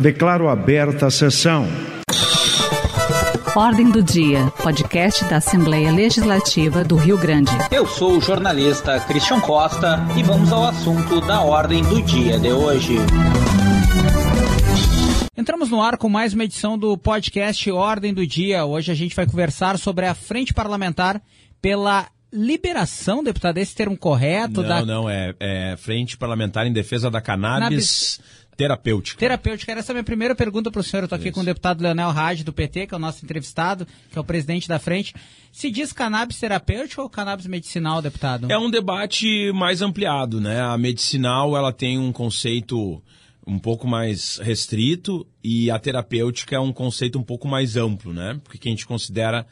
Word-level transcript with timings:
Declaro 0.00 0.48
aberta 0.48 1.08
a 1.08 1.10
sessão. 1.10 1.68
Ordem 3.54 3.90
do 3.90 4.02
Dia, 4.02 4.46
podcast 4.62 5.26
da 5.26 5.36
Assembleia 5.36 5.92
Legislativa 5.92 6.82
do 6.82 6.96
Rio 6.96 7.18
Grande. 7.18 7.50
Eu 7.70 7.86
sou 7.86 8.16
o 8.16 8.20
jornalista 8.20 8.98
Christian 9.00 9.40
Costa 9.40 9.98
e 10.16 10.22
vamos 10.22 10.50
ao 10.50 10.64
assunto 10.64 11.20
da 11.20 11.42
Ordem 11.42 11.82
do 11.82 12.00
Dia 12.00 12.38
de 12.38 12.50
hoje. 12.50 12.94
Entramos 15.36 15.68
no 15.68 15.82
ar 15.82 15.98
com 15.98 16.08
mais 16.08 16.32
uma 16.32 16.44
edição 16.44 16.78
do 16.78 16.96
podcast 16.96 17.70
Ordem 17.70 18.14
do 18.14 18.26
Dia. 18.26 18.64
Hoje 18.64 18.90
a 18.90 18.94
gente 18.94 19.14
vai 19.14 19.26
conversar 19.26 19.78
sobre 19.78 20.06
a 20.06 20.14
frente 20.14 20.54
parlamentar 20.54 21.20
pela 21.60 22.08
liberação, 22.32 23.24
deputado, 23.24 23.58
esse 23.58 23.74
termo 23.74 23.96
correto? 23.96 24.62
Não, 24.62 24.68
da... 24.68 24.86
não, 24.86 25.10
é, 25.10 25.34
é 25.40 25.76
Frente 25.76 26.16
Parlamentar 26.16 26.66
em 26.66 26.72
Defesa 26.72 27.10
da 27.10 27.20
Cannabis, 27.20 27.58
cannabis... 27.58 28.20
Terapêutica. 28.60 29.18
Terapêutica. 29.18 29.72
Essa 29.72 29.90
é 29.90 29.92
a 29.92 29.94
minha 29.94 30.04
primeira 30.04 30.34
pergunta 30.34 30.70
para 30.70 30.80
o 30.80 30.84
senhor. 30.84 31.00
Eu 31.00 31.06
estou 31.06 31.16
aqui 31.16 31.28
Isso. 31.28 31.34
com 31.34 31.40
o 31.40 31.44
deputado 31.44 31.80
Leonel 31.80 32.10
Raj, 32.10 32.42
do 32.42 32.52
PT, 32.52 32.88
que 32.88 32.94
é 32.94 32.96
o 32.98 33.00
nosso 33.00 33.24
entrevistado, 33.24 33.86
que 33.86 34.18
é 34.18 34.20
o 34.20 34.24
presidente 34.24 34.68
da 34.68 34.78
frente. 34.78 35.14
Se 35.50 35.70
diz 35.70 35.94
cannabis 35.94 36.38
terapêutico 36.38 37.00
ou 37.00 37.08
cannabis 37.08 37.46
medicinal, 37.46 38.02
deputado? 38.02 38.52
É 38.52 38.58
um 38.58 38.70
debate 38.70 39.50
mais 39.54 39.80
ampliado, 39.80 40.42
né? 40.42 40.60
A 40.60 40.76
medicinal, 40.76 41.56
ela 41.56 41.72
tem 41.72 41.98
um 41.98 42.12
conceito 42.12 43.02
um 43.46 43.58
pouco 43.58 43.88
mais 43.88 44.36
restrito 44.36 45.26
e 45.42 45.70
a 45.70 45.78
terapêutica 45.78 46.56
é 46.56 46.60
um 46.60 46.70
conceito 46.70 47.18
um 47.18 47.22
pouco 47.22 47.48
mais 47.48 47.78
amplo, 47.78 48.12
né? 48.12 48.38
Porque 48.44 48.58
que 48.58 48.68
a 48.68 48.72
gente 48.72 48.86
considera 48.86 49.46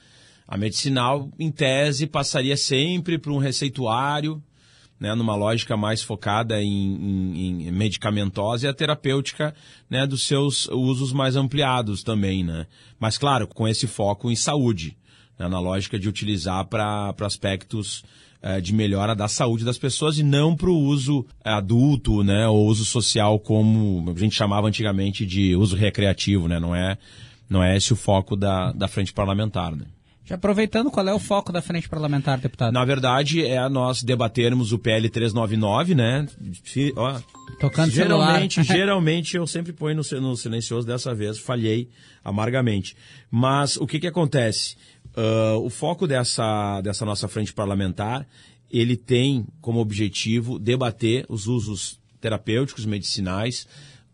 a 0.47 0.59
medicinal, 0.59 1.30
em 1.38 1.50
tese, 1.50 2.06
passaria 2.06 2.59
sempre 2.59 3.16
por 3.16 3.33
um 3.33 3.38
receituário, 3.38 4.42
né, 5.01 5.15
numa 5.15 5.37
lógica 5.37 5.77
mais 5.77 6.02
focada 6.02 6.61
em, 6.62 6.69
em, 6.69 7.69
em, 7.69 7.73
medicamentosa 7.73 8.66
e 8.66 8.69
a 8.69 8.75
terapêutica 8.75 9.55
né, 9.89 10.06
dos 10.06 10.23
seus 10.23 10.66
usos 10.69 11.12
mais 11.12 11.37
ampliados 11.37 12.02
também, 12.02 12.43
né? 12.43 12.66
Mas 12.98 13.16
claro, 13.16 13.47
com 13.47 13.69
esse 13.69 13.87
foco 13.87 14.30
em 14.30 14.37
saúde, 14.37 14.97
né, 15.39 15.48
na 15.48 15.61
lógica 15.61 15.98
de 15.98 16.09
utilizar 16.09 16.67
para 16.67 17.14
aspectos 17.20 18.03
eh, 18.42 18.61
de 18.61 18.72
melhora 18.72 19.14
da 19.14 19.28
saúde 19.28 19.64
das 19.64 19.78
pessoas 19.78 20.19
e 20.19 20.22
não 20.22 20.55
para 20.55 20.70
o 20.70 20.78
uso 20.78 21.27
adulto, 21.44 22.22
né, 22.22 22.47
ou 22.48 22.67
uso 22.67 22.84
social 22.84 23.39
como 23.39 24.12
a 24.15 24.19
gente 24.19 24.34
chamava 24.34 24.67
antigamente 24.67 25.25
de 25.25 25.55
uso 25.55 25.77
recreativo, 25.77 26.48
né? 26.48 26.59
Não 26.59 26.75
é, 26.75 26.98
não 27.48 27.62
é 27.62 27.77
esse 27.77 27.92
o 27.92 27.97
foco 27.97 28.37
da, 28.37 28.72
da 28.72 28.89
frente 28.89 29.12
parlamentar, 29.12 29.75
né? 29.75 29.87
Já 30.29 30.34
aproveitando, 30.34 30.91
qual 30.91 31.09
é 31.09 31.15
o 31.15 31.19
foco 31.19 31.51
da 31.51 31.62
frente 31.62 31.89
parlamentar, 31.89 32.39
deputado? 32.39 32.71
Na 32.71 32.84
verdade, 32.84 33.47
é 33.47 33.67
nós 33.67 34.03
debatermos 34.03 34.73
o 34.73 34.79
PL 34.79 35.09
399, 35.09 35.95
né? 35.95 36.27
Ó, 36.97 37.19
Tocando 37.59 37.91
geralmente, 37.91 38.61
geralmente 38.62 39.39
eu 39.39 39.47
sempre 39.47 39.73
ponho 39.73 39.97
no, 39.97 40.21
no, 40.21 40.37
silencioso, 40.37 40.87
dessa 40.87 41.15
vez 41.15 41.39
falhei 41.39 41.89
amargamente. 42.23 42.95
Mas 43.31 43.79
o 43.79 43.87
que 43.87 43.99
que 43.99 44.06
acontece? 44.06 44.77
Uh, 45.17 45.65
o 45.65 45.71
foco 45.71 46.06
dessa, 46.06 46.83
dessa 46.83 47.06
nossa 47.06 47.27
frente 47.27 47.55
parlamentar, 47.55 48.27
ele 48.71 48.99
tem 48.99 49.47
como 49.62 49.81
objetivo 49.81 50.59
debater 50.59 51.25
os 51.31 51.47
usos 51.47 51.99
terapêuticos, 52.21 52.84
medicinais, 52.84 53.67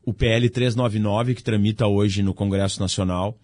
o 0.05 0.15
PL 0.15 0.48
399, 0.48 1.35
que 1.35 1.42
tramita 1.42 1.89
hoje 1.89 2.23
no 2.23 2.33
Congresso 2.33 2.79
Nacional, 2.79 3.37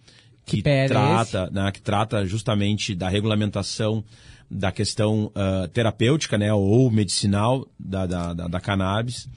que, 0.57 0.61
que 0.61 0.87
trata, 0.87 1.49
né, 1.49 1.71
que 1.71 1.81
trata 1.81 2.25
justamente 2.25 2.93
da 2.93 3.07
regulamentação 3.07 4.03
da 4.49 4.71
questão 4.71 5.27
uh, 5.27 5.67
terapêutica, 5.69 6.37
né, 6.37 6.53
ou 6.53 6.91
medicinal 6.91 7.65
da, 7.79 8.05
da, 8.05 8.33
da, 8.33 8.47
da 8.47 8.59
cannabis, 8.59 9.29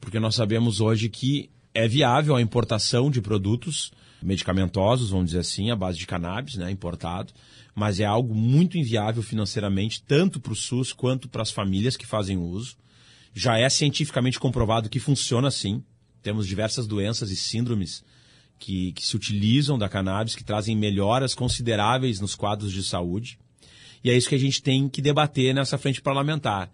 porque 0.00 0.20
nós 0.20 0.36
sabemos 0.36 0.80
hoje 0.80 1.08
que 1.08 1.50
é 1.74 1.88
viável 1.88 2.36
a 2.36 2.40
importação 2.40 3.10
de 3.10 3.20
produtos 3.20 3.90
medicamentosos, 4.22 5.10
vamos 5.10 5.26
dizer 5.26 5.40
assim, 5.40 5.70
à 5.70 5.76
base 5.76 5.98
de 5.98 6.06
cannabis, 6.06 6.54
né, 6.54 6.70
importado, 6.70 7.32
mas 7.74 7.98
é 7.98 8.04
algo 8.04 8.34
muito 8.34 8.78
inviável 8.78 9.22
financeiramente, 9.22 10.02
tanto 10.02 10.38
para 10.38 10.52
o 10.52 10.56
SUS 10.56 10.92
quanto 10.92 11.28
para 11.28 11.42
as 11.42 11.50
famílias 11.50 11.96
que 11.96 12.06
fazem 12.06 12.36
uso. 12.36 12.76
Já 13.34 13.58
é 13.58 13.68
cientificamente 13.68 14.38
comprovado 14.38 14.88
que 14.88 14.98
funciona 14.98 15.48
assim. 15.48 15.82
Temos 16.22 16.46
diversas 16.46 16.86
doenças 16.86 17.30
e 17.30 17.36
síndromes 17.36 18.04
que, 18.60 18.92
que 18.92 19.04
se 19.04 19.16
utilizam 19.16 19.78
da 19.78 19.88
cannabis, 19.88 20.36
que 20.36 20.44
trazem 20.44 20.76
melhoras 20.76 21.34
consideráveis 21.34 22.20
nos 22.20 22.34
quadros 22.36 22.70
de 22.70 22.84
saúde. 22.84 23.38
E 24.04 24.10
é 24.10 24.16
isso 24.16 24.28
que 24.28 24.34
a 24.34 24.38
gente 24.38 24.62
tem 24.62 24.88
que 24.88 25.02
debater 25.02 25.54
nessa 25.54 25.78
frente 25.78 26.00
parlamentar. 26.00 26.70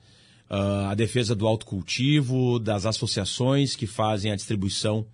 Uh, 0.51 0.91
a 0.91 0.95
defesa 0.95 1.35
do 1.35 1.47
autocultivo, 1.47 2.59
das 2.59 2.87
associações 2.87 3.75
que 3.75 3.87
fazem 3.87 4.31
a 4.31 4.37
distribuição 4.37 5.07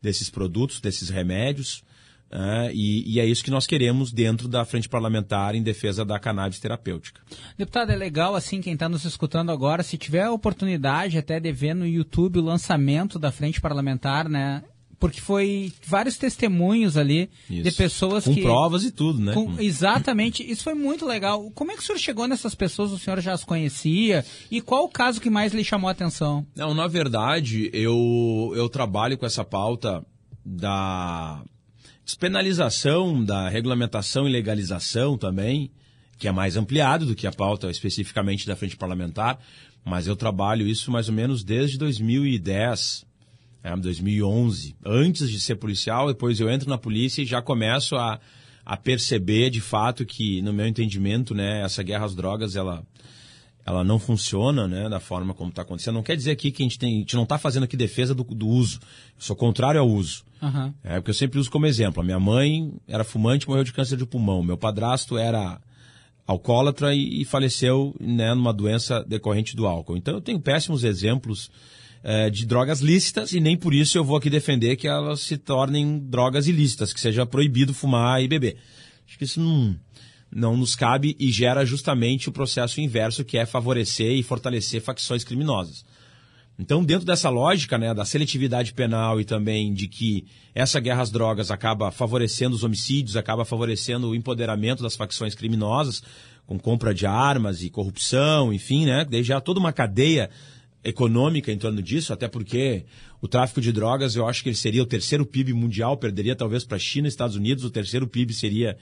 desses 0.00 0.30
produtos, 0.30 0.80
desses 0.80 1.08
remédios. 1.08 1.82
Uh, 2.30 2.70
e, 2.72 3.14
e, 3.14 3.20
é 3.20 3.26
isso 3.26 3.42
que 3.42 3.50
nós 3.50 3.66
queremos 3.66 4.12
dentro 4.12 4.46
da 4.46 4.64
frente 4.64 4.88
parlamentar 4.88 5.54
em 5.54 5.62
defesa 5.62 6.04
da 6.04 6.18
cannabis 6.18 6.60
terapêutica. 6.60 7.20
Deputado, 7.58 7.90
é 7.90 7.96
legal 7.96 8.36
assim 8.36 8.60
quem 8.60 8.74
está 8.74 8.88
nos 8.88 9.04
escutando 9.04 9.50
agora, 9.50 9.82
se 9.82 9.98
tiver 9.98 10.22
a 10.22 10.32
oportunidade 10.32 11.18
até 11.18 11.40
de 11.40 11.50
ver 11.50 11.74
no 11.74 11.86
YouTube 11.86 12.38
o 12.38 12.44
lançamento 12.44 13.18
da 13.18 13.32
frente 13.32 13.60
parlamentar, 13.60 14.28
né? 14.28 14.62
Porque 15.00 15.18
foi 15.18 15.72
vários 15.86 16.18
testemunhos 16.18 16.98
ali 16.98 17.30
isso. 17.48 17.62
de 17.62 17.72
pessoas 17.72 18.24
com 18.24 18.34
que... 18.34 18.42
Com 18.42 18.46
provas 18.46 18.84
e 18.84 18.92
tudo, 18.92 19.18
né? 19.18 19.32
Com, 19.32 19.58
exatamente, 19.58 20.48
isso 20.48 20.62
foi 20.62 20.74
muito 20.74 21.06
legal. 21.06 21.50
Como 21.54 21.72
é 21.72 21.74
que 21.74 21.82
o 21.82 21.84
senhor 21.84 21.98
chegou 21.98 22.28
nessas 22.28 22.54
pessoas? 22.54 22.92
O 22.92 22.98
senhor 22.98 23.18
já 23.20 23.32
as 23.32 23.42
conhecia? 23.42 24.22
E 24.50 24.60
qual 24.60 24.84
o 24.84 24.88
caso 24.90 25.18
que 25.18 25.30
mais 25.30 25.54
lhe 25.54 25.64
chamou 25.64 25.88
a 25.88 25.92
atenção? 25.92 26.46
Não, 26.54 26.74
na 26.74 26.86
verdade, 26.86 27.70
eu, 27.72 28.52
eu 28.54 28.68
trabalho 28.68 29.16
com 29.16 29.24
essa 29.24 29.42
pauta 29.42 30.04
da 30.44 31.42
despenalização, 32.04 33.24
da 33.24 33.48
regulamentação 33.48 34.28
e 34.28 34.30
legalização 34.30 35.16
também, 35.16 35.70
que 36.18 36.28
é 36.28 36.32
mais 36.32 36.58
ampliado 36.58 37.06
do 37.06 37.14
que 37.14 37.26
a 37.26 37.32
pauta 37.32 37.70
especificamente 37.70 38.46
da 38.46 38.54
frente 38.54 38.76
parlamentar, 38.76 39.38
mas 39.82 40.06
eu 40.06 40.14
trabalho 40.14 40.66
isso 40.66 40.90
mais 40.90 41.08
ou 41.08 41.14
menos 41.14 41.42
desde 41.42 41.78
2010, 41.78 43.06
é, 43.62 43.76
2011. 43.76 44.76
Antes 44.84 45.30
de 45.30 45.40
ser 45.40 45.56
policial, 45.56 46.08
depois 46.08 46.40
eu 46.40 46.50
entro 46.50 46.68
na 46.68 46.78
polícia 46.78 47.22
e 47.22 47.26
já 47.26 47.42
começo 47.42 47.96
a, 47.96 48.18
a 48.64 48.76
perceber 48.76 49.50
de 49.50 49.60
fato 49.60 50.04
que, 50.04 50.40
no 50.42 50.52
meu 50.52 50.66
entendimento, 50.66 51.34
né, 51.34 51.62
essa 51.62 51.82
guerra 51.82 52.06
às 52.06 52.14
drogas, 52.14 52.56
ela, 52.56 52.82
ela 53.64 53.84
não 53.84 53.98
funciona 53.98 54.66
né, 54.66 54.88
da 54.88 55.00
forma 55.00 55.34
como 55.34 55.50
está 55.50 55.62
acontecendo. 55.62 55.94
Não 55.94 56.02
quer 56.02 56.16
dizer 56.16 56.32
aqui 56.32 56.50
que 56.50 56.62
a 56.62 56.64
gente, 56.64 56.78
tem, 56.78 56.96
a 56.96 56.98
gente 57.00 57.16
não 57.16 57.24
está 57.24 57.38
fazendo 57.38 57.64
aqui 57.64 57.76
defesa 57.76 58.14
do, 58.14 58.24
do 58.24 58.48
uso. 58.48 58.80
Eu 59.16 59.22
sou 59.22 59.36
contrário 59.36 59.80
ao 59.80 59.88
uso. 59.88 60.24
Uhum. 60.42 60.72
É 60.82 60.94
porque 60.96 61.10
eu 61.10 61.14
sempre 61.14 61.38
uso 61.38 61.50
como 61.50 61.66
exemplo. 61.66 62.00
A 62.00 62.04
minha 62.04 62.20
mãe 62.20 62.72
era 62.88 63.04
fumante 63.04 63.48
morreu 63.48 63.64
de 63.64 63.72
câncer 63.72 63.96
de 63.96 64.06
pulmão. 64.06 64.42
Meu 64.42 64.56
padrasto 64.56 65.18
era 65.18 65.60
alcoólatra 66.26 66.94
e, 66.94 67.22
e 67.22 67.24
faleceu 67.24 67.94
né, 68.00 68.32
numa 68.34 68.52
doença 68.52 69.04
decorrente 69.04 69.54
do 69.54 69.66
álcool. 69.66 69.96
Então 69.96 70.14
eu 70.14 70.20
tenho 70.20 70.40
péssimos 70.40 70.84
exemplos 70.84 71.50
é, 72.02 72.30
de 72.30 72.46
drogas 72.46 72.80
lícitas 72.80 73.32
e 73.32 73.40
nem 73.40 73.56
por 73.56 73.74
isso 73.74 73.98
eu 73.98 74.04
vou 74.04 74.16
aqui 74.16 74.30
defender 74.30 74.76
que 74.76 74.88
elas 74.88 75.20
se 75.20 75.36
tornem 75.36 75.98
drogas 75.98 76.46
ilícitas, 76.46 76.92
que 76.92 77.00
seja 77.00 77.26
proibido 77.26 77.74
fumar 77.74 78.22
e 78.22 78.28
beber. 78.28 78.56
Acho 79.06 79.18
que 79.18 79.24
isso 79.24 79.40
não, 79.40 79.76
não 80.30 80.56
nos 80.56 80.74
cabe 80.74 81.16
e 81.18 81.30
gera 81.30 81.64
justamente 81.64 82.28
o 82.28 82.32
processo 82.32 82.80
inverso, 82.80 83.24
que 83.24 83.36
é 83.36 83.44
favorecer 83.44 84.12
e 84.12 84.22
fortalecer 84.22 84.80
facções 84.80 85.24
criminosas. 85.24 85.84
Então, 86.58 86.84
dentro 86.84 87.06
dessa 87.06 87.30
lógica 87.30 87.78
né, 87.78 87.94
da 87.94 88.04
seletividade 88.04 88.74
penal 88.74 89.18
e 89.18 89.24
também 89.24 89.72
de 89.72 89.88
que 89.88 90.26
essa 90.54 90.78
guerra 90.78 91.00
às 91.00 91.10
drogas 91.10 91.50
acaba 91.50 91.90
favorecendo 91.90 92.54
os 92.54 92.62
homicídios, 92.62 93.16
acaba 93.16 93.46
favorecendo 93.46 94.10
o 94.10 94.14
empoderamento 94.14 94.82
das 94.82 94.94
facções 94.94 95.34
criminosas, 95.34 96.02
com 96.46 96.58
compra 96.58 96.92
de 96.92 97.06
armas 97.06 97.62
e 97.62 97.70
corrupção, 97.70 98.52
enfim, 98.52 98.84
né, 98.84 99.06
desde 99.08 99.28
já 99.28 99.40
toda 99.40 99.58
uma 99.58 99.72
cadeia 99.72 100.28
econômica 100.82 101.52
em 101.52 101.58
torno 101.58 101.82
disso, 101.82 102.12
até 102.12 102.26
porque 102.26 102.84
o 103.20 103.28
tráfico 103.28 103.60
de 103.60 103.72
drogas 103.72 104.16
eu 104.16 104.26
acho 104.26 104.42
que 104.42 104.48
ele 104.48 104.56
seria 104.56 104.82
o 104.82 104.86
terceiro 104.86 105.26
PIB 105.26 105.52
mundial, 105.52 105.96
perderia 105.96 106.34
talvez 106.34 106.64
para 106.64 106.76
a 106.76 106.80
China 106.80 107.06
e 107.06 107.10
Estados 107.10 107.36
Unidos, 107.36 107.64
o 107.64 107.70
terceiro 107.70 108.06
PIB 108.06 108.32
seria 108.32 108.76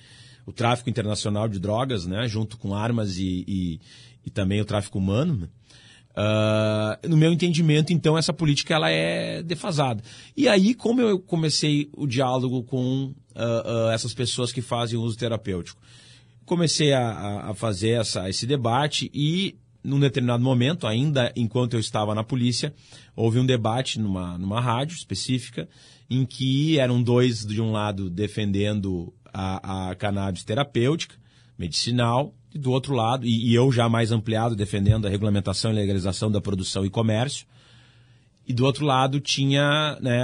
o 0.47 0.53
tráfico 0.53 0.89
internacional 0.89 1.49
de 1.49 1.59
drogas, 1.59 2.07
né, 2.07 2.27
junto 2.29 2.57
com 2.57 2.75
armas 2.75 3.19
e, 3.19 3.45
e, 3.47 3.81
e 4.25 4.31
também 4.31 4.61
o 4.61 4.65
tráfico 4.65 4.99
humano. 4.99 5.49
Uh, 6.19 7.09
no 7.09 7.17
meu 7.17 7.33
entendimento, 7.33 7.93
então, 7.93 8.19
essa 8.19 8.33
política 8.33 8.75
ela 8.75 8.91
é 8.91 9.41
defasada. 9.41 10.03
E 10.37 10.49
aí, 10.49 10.75
como 10.75 11.01
eu 11.01 11.21
comecei 11.21 11.89
o 11.97 12.09
diálogo 12.09 12.65
com 12.65 13.05
uh, 13.05 13.87
uh, 13.87 13.91
essas 13.93 14.13
pessoas 14.13 14.51
que 14.51 14.61
fazem 14.61 14.99
uso 14.99 15.17
terapêutico? 15.17 15.81
Comecei 16.45 16.93
a, 16.93 17.51
a 17.51 17.55
fazer 17.55 18.01
essa, 18.01 18.29
esse 18.29 18.47
debate 18.47 19.09
e 19.15 19.55
num 19.89 19.99
determinado 19.99 20.43
momento, 20.43 20.87
ainda 20.87 21.33
enquanto 21.35 21.75
eu 21.75 21.81
estava 21.81 22.15
na 22.15 22.23
polícia, 22.23 22.75
houve 23.17 23.39
um 23.39 23.47
debate 23.47 23.99
numa, 23.99 24.37
numa 24.37 24.61
rádio 24.61 24.95
específica 24.95 25.69
em 26.11 26.25
que 26.25 26.79
eram 26.79 27.03
dois 27.03 27.45
de 27.45 27.61
um 27.61 27.73
lado 27.73 28.09
defendendo 28.09 29.13
a, 29.33 29.91
a 29.91 29.95
cannabis 29.95 30.45
terapêutica, 30.45 31.17
medicinal, 31.59 32.35
e 32.55 32.59
do 32.59 32.71
outro 32.71 32.95
lado, 32.95 33.27
e, 33.27 33.51
e, 33.51 33.55
eu 33.55 33.71
já 33.71 33.89
mais 33.89 34.11
ampliado 34.11 34.57
defendendo 34.57 35.07
a 35.07 35.11
regulamentação 35.11 35.71
e 35.71 35.75
legalização 35.75 36.31
da 36.31 36.41
produção 36.41 36.85
e 36.85 36.91
comércio. 36.91 37.47
e 38.47 38.55
do 38.55 38.65
outro 38.65 38.87
lado 38.87 39.21
tinha 39.21 39.99
né, 40.01 40.23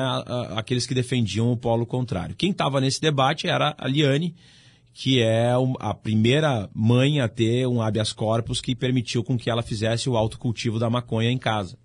aqueles 0.57 0.87
que 0.87 0.95
defendiam 0.95 1.53
o 1.53 1.57
polo 1.57 1.85
contrário. 1.85 2.35
Quem 2.35 2.51
estava 2.51 2.81
nesse 2.81 3.01
debate 3.01 3.47
era 3.47 3.75
a 3.77 3.87
Liane, 3.87 4.35
que 4.95 5.21
é 5.21 5.51
a 5.81 5.93
primeira 5.93 6.71
mãe 6.73 7.21
a 7.21 7.29
ter 7.29 7.67
um 7.67 7.83
habeas 7.83 8.13
corpus 8.13 8.61
que 8.61 8.77
permitiu 8.77 9.25
com 9.25 9.37
que 9.37 9.51
ela 9.51 9.61
fizesse 9.61 10.09
o 10.09 10.17
autocultivo 10.17 10.79
da 10.79 10.89
maconha 10.89 11.33
em 11.33 11.37
casa, 11.37 11.77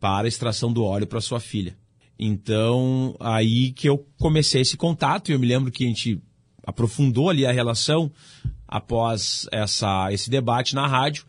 para 0.00 0.26
extração 0.26 0.72
do 0.72 0.82
óleo 0.82 1.06
para 1.06 1.20
sua 1.20 1.38
filha. 1.38 1.76
Então, 2.18 3.14
aí 3.20 3.72
que 3.72 3.86
eu 3.86 4.06
comecei 4.18 4.62
esse 4.62 4.74
contato, 4.74 5.28
e 5.28 5.34
eu 5.34 5.38
me 5.38 5.46
lembro 5.46 5.70
que 5.70 5.84
a 5.84 5.86
gente 5.86 6.18
aprofundou 6.66 7.28
ali 7.28 7.44
a 7.44 7.52
relação 7.52 8.10
após 8.66 9.46
essa, 9.52 10.10
esse 10.10 10.30
debate 10.30 10.74
na 10.74 10.86
rádio. 10.86 11.26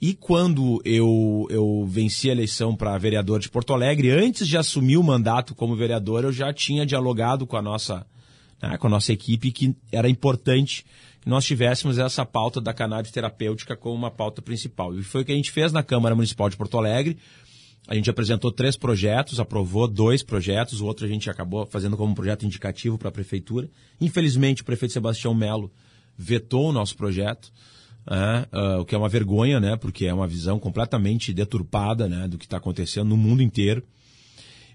E 0.00 0.14
quando 0.14 0.80
eu, 0.84 1.48
eu 1.50 1.84
venci 1.88 2.28
a 2.28 2.32
eleição 2.32 2.76
para 2.76 2.96
vereador 2.98 3.40
de 3.40 3.48
Porto 3.48 3.72
Alegre, 3.72 4.10
antes 4.10 4.46
de 4.46 4.56
assumir 4.56 4.98
o 4.98 5.02
mandato 5.02 5.54
como 5.54 5.74
vereador, 5.74 6.22
eu 6.22 6.32
já 6.32 6.52
tinha 6.52 6.86
dialogado 6.86 7.44
com 7.44 7.56
a 7.56 7.62
nossa 7.62 8.06
né, 8.68 8.78
com 8.78 8.86
a 8.86 8.90
nossa 8.90 9.12
equipe, 9.12 9.52
que 9.52 9.76
era 9.92 10.08
importante 10.08 10.84
que 11.20 11.28
nós 11.28 11.44
tivéssemos 11.44 11.98
essa 11.98 12.24
pauta 12.24 12.60
da 12.60 12.72
cannabis 12.72 13.10
terapêutica 13.10 13.76
como 13.76 13.94
uma 13.94 14.10
pauta 14.10 14.42
principal. 14.42 14.98
E 14.98 15.02
foi 15.02 15.22
o 15.22 15.24
que 15.24 15.32
a 15.32 15.36
gente 15.36 15.50
fez 15.50 15.72
na 15.72 15.82
Câmara 15.82 16.14
Municipal 16.14 16.48
de 16.48 16.56
Porto 16.56 16.78
Alegre. 16.78 17.18
A 17.86 17.94
gente 17.94 18.08
apresentou 18.08 18.50
três 18.50 18.76
projetos, 18.76 19.38
aprovou 19.38 19.86
dois 19.86 20.22
projetos, 20.22 20.80
o 20.80 20.86
outro 20.86 21.04
a 21.04 21.08
gente 21.08 21.28
acabou 21.28 21.66
fazendo 21.66 21.96
como 21.96 22.12
um 22.12 22.14
projeto 22.14 22.46
indicativo 22.46 22.96
para 22.96 23.08
a 23.08 23.12
Prefeitura. 23.12 23.68
Infelizmente, 24.00 24.62
o 24.62 24.64
prefeito 24.64 24.92
Sebastião 24.92 25.34
Melo 25.34 25.70
vetou 26.16 26.70
o 26.70 26.72
nosso 26.72 26.96
projeto, 26.96 27.52
uh, 28.06 28.80
o 28.80 28.84
que 28.86 28.94
é 28.94 28.98
uma 28.98 29.08
vergonha, 29.08 29.60
né, 29.60 29.76
porque 29.76 30.06
é 30.06 30.14
uma 30.14 30.26
visão 30.26 30.58
completamente 30.58 31.32
deturpada 31.34 32.08
né, 32.08 32.26
do 32.26 32.38
que 32.38 32.46
está 32.46 32.56
acontecendo 32.56 33.08
no 33.08 33.16
mundo 33.16 33.42
inteiro. 33.42 33.82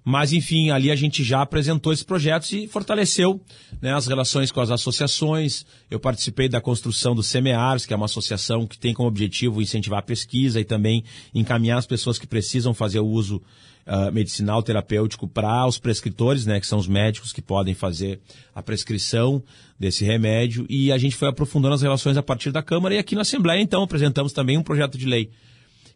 Mas, 0.04 0.32
enfim, 0.34 0.72
ali 0.72 0.90
a 0.90 0.96
gente 0.96 1.24
já 1.24 1.42
apresentou 1.42 1.92
esses 1.92 2.04
projetos 2.04 2.52
e 2.52 2.68
fortaleceu 2.68 3.42
né, 3.82 3.94
as 3.94 4.08
relações 4.08 4.52
com 4.52 4.62
as 4.62 4.72
associações. 4.72 5.66
Eu 5.90 6.00
participei 6.00 6.48
da 6.48 6.62
construção 6.62 7.14
do 7.14 7.22
SEMEARS, 7.22 7.86
que 7.86 7.94
é 7.94 7.96
uma 7.96 8.06
associação 8.06 8.66
que 8.66 8.78
tem 8.78 8.94
como 8.94 9.08
objetivo 9.08 9.62
incentivar 9.62 10.00
a 10.00 10.04
pesquisa 10.04 10.60
e 10.60 10.64
também 10.64 11.04
encaminhar 11.34 11.78
as 11.78 11.86
pessoas 11.86 12.18
que 12.18 12.26
precisam 12.26 12.74
fazer 12.74 13.00
o 13.00 13.08
uso 13.08 13.42
uh, 13.86 14.12
medicinal 14.12 14.64
terapêutico 14.64 15.28
para 15.28 15.66
os 15.68 15.78
prescritores, 15.78 16.46
né, 16.46 16.60
que 16.60 16.68
são 16.68 16.80
os 16.80 16.88
médicos 16.88 17.34
que 17.34 17.42
podem 17.42 17.74
fazer 17.74 18.20
a 18.56 18.64
prescrição 18.64 19.44
desse 19.78 20.06
remédio. 20.06 20.66
E 20.70 20.92
a 20.92 20.98
gente 20.98 21.16
foi 21.16 21.28
aprofundando 21.28 21.76
as 21.76 21.82
relações 21.82 22.18
a 22.18 22.24
partir 22.24 22.52
da 22.52 22.64
Câmara. 22.64 22.96
E 22.96 22.98
aqui 22.98 23.16
na 23.16 23.22
Assembleia, 23.22 23.62
então, 23.62 23.84
apresentamos 23.84 24.32
também 24.32 24.58
um 24.58 24.64
projeto 24.64 24.98
de 24.98 25.06
lei 25.06 25.30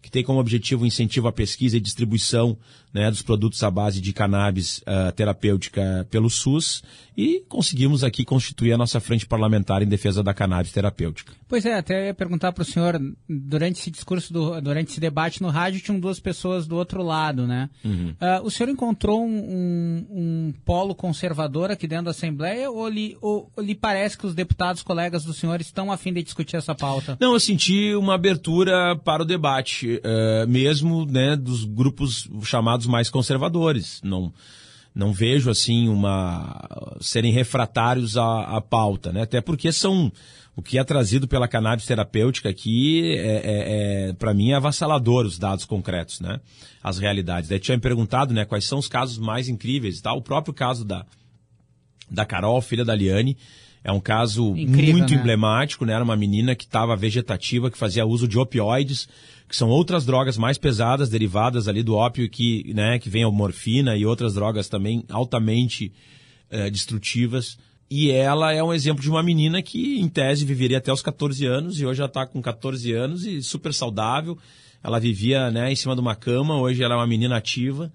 que 0.04 0.12
tem 0.12 0.22
como 0.22 0.38
objetivo 0.38 0.86
incentivo 0.86 1.30
à 1.30 1.32
pesquisa 1.32 1.78
e 1.78 1.80
distribuição 1.80 2.58
né, 2.94 3.10
dos 3.10 3.22
produtos 3.22 3.64
à 3.64 3.72
base 3.72 4.00
de 4.00 4.14
cannabis 4.14 4.80
uh, 4.80 5.12
terapêutica 5.16 6.08
pelo 6.12 6.30
SUS 6.30 6.84
e 7.18 7.44
conseguimos 7.48 8.04
aqui 8.04 8.24
constituir 8.26 8.74
a 8.74 8.78
nossa 8.78 9.00
frente 9.00 9.26
parlamentar 9.26 9.82
em 9.82 9.88
defesa 9.88 10.24
da 10.24 10.34
cannabis 10.34 10.72
terapêutica. 10.72 11.34
Pois 11.48 11.66
é, 11.66 11.76
até 11.76 12.08
ia 12.08 12.14
perguntar 12.14 12.52
para 12.52 12.64
o 12.64 12.66
senhor, 12.66 13.00
durante 13.30 13.80
esse 13.80 13.92
discurso, 13.92 14.34
do, 14.34 14.60
durante 14.62 14.92
esse 14.92 15.00
debate 15.00 15.42
no 15.42 15.50
rádio, 15.50 15.80
tinham 15.80 16.00
duas 16.00 16.20
pessoas 16.20 16.66
do 16.66 16.76
outro 16.76 17.04
lado, 17.04 17.46
né? 17.46 17.70
Uhum. 17.86 18.10
Uh, 18.12 18.46
o 18.46 18.50
senhor 18.50 18.70
encontrou 18.70 19.24
um, 19.24 19.38
um, 19.38 20.08
um, 20.10 20.54
polo 20.66 20.96
conservador 20.96 21.70
aqui 21.70 21.88
dentro 21.88 22.06
da 22.06 22.12
Assembleia 22.12 22.70
ou 22.72 22.88
lhe, 22.88 23.16
ou, 23.22 23.52
ou 23.56 23.64
lhe 23.64 23.76
parece 23.76 24.18
que 24.18 24.26
os 24.26 24.34
deputados 24.34 24.82
colegas 24.82 25.24
do 25.24 25.34
senhor 25.34 25.62
estão 25.62 25.92
a 25.92 25.98
fim 25.98 26.12
de 26.12 26.24
discutir 26.24 26.56
essa 26.56 26.74
pauta? 26.74 27.18
Não, 27.20 27.34
eu 27.34 27.40
senti 27.40 27.94
uma 27.94 28.16
abertura 28.16 28.96
para 28.96 29.22
o 29.22 29.26
debate, 29.26 29.98
uh, 29.98 30.48
mesmo 30.48 31.06
né, 31.06 31.36
dos 31.36 31.64
grupos 31.66 32.28
chamados 32.44 32.83
lados 32.84 32.88
mais 32.88 33.10
conservadores. 33.10 34.02
Não, 34.04 34.34
não 34.94 35.14
vejo 35.14 35.50
assim 35.50 35.88
uma 35.88 36.96
serem 37.02 37.32
refratários 37.32 38.18
à, 38.18 38.58
à 38.58 38.62
pauta, 38.62 39.12
né? 39.12 39.22
Até 39.22 39.42
porque 39.42 39.72
são 39.72 40.12
o 40.56 40.62
que 40.62 40.78
é 40.78 40.84
trazido 40.84 41.28
pela 41.28 41.48
cannabis 41.48 41.86
terapêutica 41.86 42.50
aqui 42.50 43.16
é, 43.18 43.18
é, 43.18 44.10
é 44.10 44.14
para 44.14 44.34
mim 44.34 44.52
é 44.52 44.56
avassalador 44.56 45.26
os 45.26 45.40
dados 45.40 45.66
concretos, 45.66 46.20
né? 46.20 46.40
As 46.84 47.00
realidades. 47.00 47.50
Daí 47.50 47.60
tinha 47.60 47.78
me 47.78 47.82
perguntado, 47.82 48.34
né? 48.34 48.46
Quais 48.46 48.66
são 48.66 48.78
os 48.78 48.88
casos 48.88 49.18
mais 49.18 49.50
incríveis, 49.50 50.02
tá? 50.02 50.14
O 50.14 50.22
próprio 50.22 50.54
caso 50.54 50.86
da 50.86 51.06
da 52.12 52.26
Carol, 52.26 52.62
filha 52.62 52.86
da 52.86 52.94
Liane, 52.94 53.36
é 53.84 53.92
um 53.92 54.00
caso 54.00 54.56
Incrível, 54.56 54.98
muito 54.98 55.14
né? 55.14 55.20
emblemático, 55.20 55.86
né? 55.86 55.94
Era 55.94 56.04
uma 56.04 56.16
menina 56.16 56.56
que 56.56 56.66
estava 56.66 56.96
vegetativa, 56.96 57.72
que 57.72 57.78
fazia 57.78 58.06
uso 58.06 58.28
de 58.28 58.38
opioides, 58.38 59.10
que 59.48 59.56
são 59.56 59.70
outras 59.70 60.06
drogas 60.06 60.38
mais 60.38 60.58
pesadas 60.58 61.10
derivadas 61.10 61.68
ali 61.68 61.84
do 61.84 61.96
ópio 61.96 62.30
que, 62.30 62.74
né, 62.74 62.98
que 63.00 63.10
vem 63.10 63.24
a 63.24 63.30
morfina 63.30 63.96
e 63.96 64.06
outras 64.06 64.34
drogas 64.34 64.68
também 64.68 65.04
altamente 65.10 65.92
é, 66.50 66.70
destrutivas. 66.70 67.58
E 67.90 68.10
ela 68.10 68.52
é 68.52 68.64
um 68.64 68.74
exemplo 68.74 69.02
de 69.04 69.10
uma 69.10 69.22
menina 69.22 69.62
que, 69.62 70.00
em 70.00 70.08
tese, 70.08 70.46
viveria 70.46 70.80
até 70.80 70.92
os 70.92 71.02
14 71.02 71.46
anos 71.46 71.80
e 71.80 71.86
hoje 71.86 72.02
ela 72.02 72.08
está 72.08 72.26
com 72.26 72.42
14 72.42 72.92
anos 72.94 73.26
e 73.26 73.44
super 73.44 73.74
saudável. 73.74 74.38
Ela 74.84 75.00
vivia 75.00 75.52
né, 75.52 75.72
em 75.72 75.76
cima 75.76 75.94
de 75.94 76.02
uma 76.02 76.16
cama, 76.16 76.60
hoje 76.60 76.84
ela 76.84 76.96
é 76.96 76.98
uma 76.98 77.08
menina 77.08 77.38
ativa. 77.38 77.92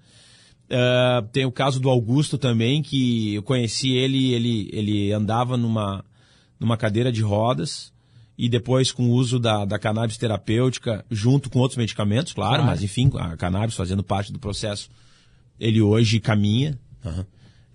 Uh, 0.65 1.27
tem 1.33 1.45
o 1.45 1.51
caso 1.51 1.79
do 1.79 1.89
Augusto 1.89 2.37
também, 2.37 2.81
que 2.81 3.33
eu 3.33 3.43
conheci 3.43 3.91
ele, 3.91 4.33
ele, 4.33 4.69
ele 4.71 5.11
andava 5.11 5.57
numa, 5.57 6.05
numa 6.59 6.77
cadeira 6.77 7.11
de 7.11 7.21
rodas 7.21 7.91
e 8.39 8.47
depois 8.47 8.89
com 8.89 9.09
o 9.09 9.11
uso 9.11 9.37
da, 9.37 9.65
da 9.65 9.77
cannabis 9.77 10.17
terapêutica 10.17 11.03
junto 11.11 11.49
com 11.49 11.59
outros 11.59 11.77
medicamentos, 11.77 12.31
claro, 12.31 12.55
claro, 12.55 12.65
mas 12.65 12.81
enfim, 12.81 13.11
a 13.15 13.35
cannabis 13.35 13.75
fazendo 13.75 14.01
parte 14.01 14.31
do 14.31 14.39
processo, 14.39 14.89
ele 15.59 15.81
hoje 15.81 16.21
caminha. 16.21 16.79
Uhum. 17.03 17.25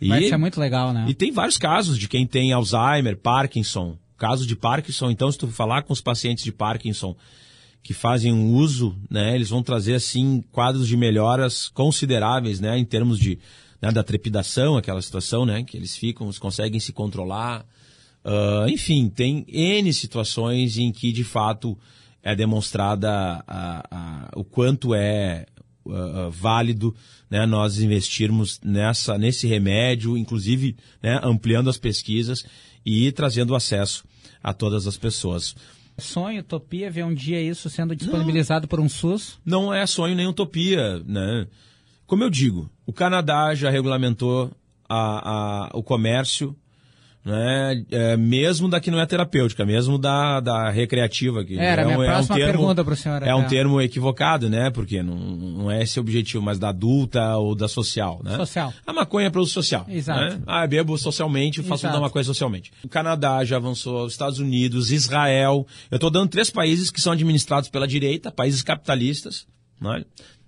E, 0.00 0.08
Vai 0.08 0.26
ser 0.26 0.38
muito 0.38 0.58
legal, 0.58 0.90
né? 0.90 1.04
E 1.06 1.12
tem 1.12 1.30
vários 1.30 1.58
casos 1.58 1.98
de 1.98 2.08
quem 2.08 2.26
tem 2.26 2.50
Alzheimer, 2.54 3.14
Parkinson. 3.14 3.98
Caso 4.16 4.46
de 4.46 4.56
Parkinson, 4.56 5.10
então, 5.10 5.30
se 5.30 5.36
tu 5.36 5.48
falar 5.48 5.82
com 5.82 5.92
os 5.92 6.00
pacientes 6.00 6.42
de 6.42 6.50
Parkinson 6.50 7.14
que 7.82 7.92
fazem 7.92 8.32
um 8.32 8.54
uso, 8.54 8.96
né, 9.10 9.34
eles 9.34 9.50
vão 9.50 9.62
trazer 9.62 9.96
assim 9.96 10.42
quadros 10.50 10.88
de 10.88 10.96
melhoras 10.96 11.68
consideráveis, 11.68 12.58
né, 12.58 12.78
em 12.78 12.84
termos 12.86 13.18
de 13.18 13.38
né, 13.82 13.92
da 13.92 14.02
trepidação, 14.02 14.78
aquela 14.78 15.02
situação, 15.02 15.44
né, 15.44 15.62
que 15.62 15.76
eles 15.76 15.94
ficam, 15.94 16.26
eles 16.26 16.38
conseguem 16.38 16.80
se 16.80 16.90
controlar, 16.90 17.66
uh, 18.24 18.68
enfim, 18.68 19.08
tem 19.08 19.44
n 19.48 19.92
situações 19.92 20.78
em 20.78 20.90
que 20.92 21.12
de 21.12 21.24
fato 21.24 21.78
é 22.22 22.34
demonstrada 22.34 23.44
a, 23.46 23.86
a, 23.90 24.30
o 24.34 24.44
quanto 24.44 24.94
é 24.94 25.46
uh, 25.84 26.30
válido 26.30 26.94
né, 27.30 27.46
nós 27.46 27.78
investirmos 27.78 28.60
nessa 28.64 29.18
nesse 29.18 29.46
remédio, 29.46 30.16
inclusive 30.16 30.76
né, 31.02 31.20
ampliando 31.22 31.68
as 31.68 31.76
pesquisas 31.76 32.44
e 32.84 33.12
trazendo 33.12 33.54
acesso 33.54 34.04
a 34.42 34.52
todas 34.52 34.86
as 34.86 34.96
pessoas. 34.96 35.54
Sonho, 35.96 36.40
utopia, 36.40 36.90
ver 36.90 37.04
um 37.04 37.14
dia 37.14 37.40
isso 37.40 37.70
sendo 37.70 37.94
disponibilizado 37.94 38.64
não, 38.64 38.68
por 38.68 38.80
um 38.80 38.88
SUS? 38.88 39.38
Não 39.44 39.72
é 39.72 39.86
sonho 39.86 40.16
nem 40.16 40.26
utopia, 40.26 40.98
né? 41.06 41.46
Como 42.06 42.24
eu 42.24 42.30
digo, 42.30 42.68
o 42.84 42.92
Canadá 42.92 43.54
já 43.54 43.70
regulamentou 43.70 44.50
a, 44.88 45.66
a, 45.66 45.70
o 45.72 45.82
comércio 45.82 46.54
né? 47.24 47.84
É, 47.90 48.16
mesmo 48.16 48.68
da 48.68 48.78
que 48.80 48.90
não 48.90 49.00
é 49.00 49.06
terapêutica, 49.06 49.64
mesmo 49.64 49.96
da, 49.96 50.40
da 50.40 50.70
recreativa. 50.70 51.44
Que 51.44 51.58
Era 51.58 51.82
é, 51.82 51.84
minha 51.84 51.98
um, 51.98 52.04
próxima 52.04 52.34
é 52.34 52.36
um 52.36 52.38
termo, 52.38 52.58
pergunta 52.58 52.84
para 52.84 52.92
o 52.92 52.96
senhor. 52.96 53.22
É 53.22 53.34
um 53.34 53.44
termo 53.44 53.80
equivocado, 53.80 54.50
né? 54.50 54.70
Porque 54.70 55.02
não, 55.02 55.16
não 55.16 55.70
é 55.70 55.82
esse 55.82 55.98
o 55.98 56.02
objetivo, 56.02 56.42
mas 56.42 56.58
da 56.58 56.68
adulta 56.68 57.36
ou 57.36 57.54
da 57.54 57.66
social, 57.66 58.20
né? 58.22 58.36
Social. 58.36 58.74
A 58.86 58.92
maconha 58.92 59.28
é 59.28 59.30
para 59.30 59.40
uso 59.40 59.52
social. 59.52 59.86
Exato. 59.88 60.20
Né? 60.20 60.42
Ah, 60.46 60.66
bebo 60.66 60.98
socialmente, 60.98 61.62
faço 61.62 61.84
dar 61.84 61.98
uma 61.98 62.10
coisa 62.10 62.26
socialmente. 62.26 62.72
O 62.84 62.88
Canadá 62.88 63.42
já 63.44 63.56
avançou, 63.56 64.04
os 64.04 64.12
Estados 64.12 64.38
Unidos, 64.38 64.92
Israel. 64.92 65.66
Eu 65.90 65.96
estou 65.96 66.10
dando 66.10 66.28
três 66.28 66.50
países 66.50 66.90
que 66.90 67.00
são 67.00 67.12
administrados 67.12 67.70
pela 67.70 67.88
direita, 67.88 68.30
países 68.30 68.62
capitalistas, 68.62 69.46
né? 69.80 70.04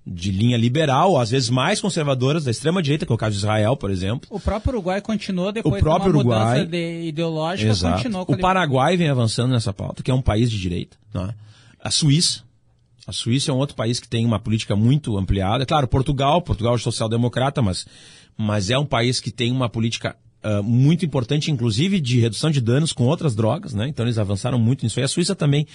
De 0.06 0.30
linha 0.30 0.56
liberal, 0.56 1.18
às 1.18 1.30
vezes 1.30 1.50
mais 1.50 1.80
conservadoras, 1.80 2.44
da 2.44 2.50
extrema-direita, 2.50 3.04
que 3.04 3.10
é 3.10 3.14
o 3.14 3.18
caso 3.18 3.32
de 3.32 3.38
Israel, 3.38 3.76
por 3.76 3.90
exemplo. 3.90 4.28
O 4.30 4.38
próprio 4.38 4.74
Uruguai 4.74 5.00
continuou 5.00 5.50
depois 5.50 5.74
o 5.74 5.84
próprio 5.84 6.12
de 6.12 6.18
uma 6.18 6.20
Uruguai, 6.20 6.58
mudança 6.58 6.66
de 6.66 7.08
ideológica, 7.08 7.70
exato. 7.70 7.96
continuou 7.96 8.24
com 8.24 8.34
O 8.34 8.38
Paraguai 8.38 8.96
vem 8.96 9.08
avançando 9.08 9.50
nessa 9.50 9.72
pauta, 9.72 10.04
que 10.04 10.10
é 10.10 10.14
um 10.14 10.22
país 10.22 10.48
de 10.48 10.60
direita. 10.60 10.96
Né? 11.12 11.34
A 11.82 11.90
Suíça. 11.90 12.44
A 13.04 13.12
Suíça 13.12 13.50
é 13.50 13.54
um 13.54 13.56
outro 13.56 13.74
país 13.74 13.98
que 13.98 14.08
tem 14.08 14.24
uma 14.24 14.38
política 14.38 14.76
muito 14.76 15.16
ampliada. 15.16 15.66
Claro, 15.66 15.88
Portugal, 15.88 16.40
Portugal 16.40 16.76
é 16.76 16.78
social-democrata, 16.78 17.60
mas, 17.60 17.86
mas 18.36 18.70
é 18.70 18.78
um 18.78 18.86
país 18.86 19.18
que 19.18 19.32
tem 19.32 19.50
uma 19.50 19.68
política 19.68 20.14
Uh, 20.44 20.62
muito 20.62 21.04
importante, 21.04 21.50
inclusive 21.50 21.98
de 21.98 22.20
redução 22.20 22.52
de 22.52 22.60
danos 22.60 22.92
com 22.92 23.04
outras 23.04 23.34
drogas, 23.34 23.74
né? 23.74 23.88
Então 23.88 24.06
eles 24.06 24.16
avançaram 24.16 24.60
muito 24.60 24.84
nisso. 24.84 25.00
E 25.00 25.02
a 25.02 25.08
Suíça 25.08 25.34
também 25.34 25.66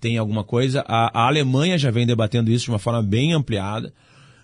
tem 0.00 0.18
alguma 0.18 0.44
coisa. 0.44 0.84
A, 0.86 1.22
a 1.22 1.26
Alemanha 1.26 1.78
já 1.78 1.90
vem 1.90 2.06
debatendo 2.06 2.50
isso 2.50 2.64
de 2.64 2.70
uma 2.70 2.78
forma 2.78 3.02
bem 3.02 3.32
ampliada. 3.32 3.92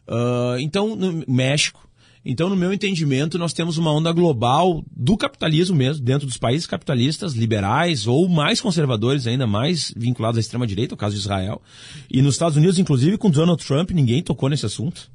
Uh, 0.06 0.58
então, 0.60 0.94
no 0.94 1.24
México. 1.26 1.84
Então, 2.26 2.48
no 2.48 2.56
meu 2.56 2.72
entendimento, 2.72 3.38
nós 3.38 3.52
temos 3.52 3.76
uma 3.76 3.92
onda 3.92 4.10
global 4.10 4.82
do 4.96 5.14
capitalismo 5.14 5.76
mesmo, 5.76 6.02
dentro 6.02 6.26
dos 6.26 6.38
países 6.38 6.66
capitalistas, 6.66 7.34
liberais 7.34 8.06
ou 8.06 8.26
mais 8.30 8.62
conservadores, 8.62 9.26
ainda 9.26 9.46
mais 9.46 9.92
vinculados 9.94 10.38
à 10.38 10.40
extrema-direita, 10.40 10.94
o 10.94 10.96
caso 10.96 11.14
de 11.14 11.20
Israel. 11.20 11.60
E 12.10 12.22
nos 12.22 12.34
Estados 12.34 12.56
Unidos, 12.56 12.78
inclusive, 12.78 13.18
com 13.18 13.30
Donald 13.30 13.62
Trump, 13.62 13.90
ninguém 13.90 14.22
tocou 14.22 14.48
nesse 14.48 14.64
assunto. 14.64 15.10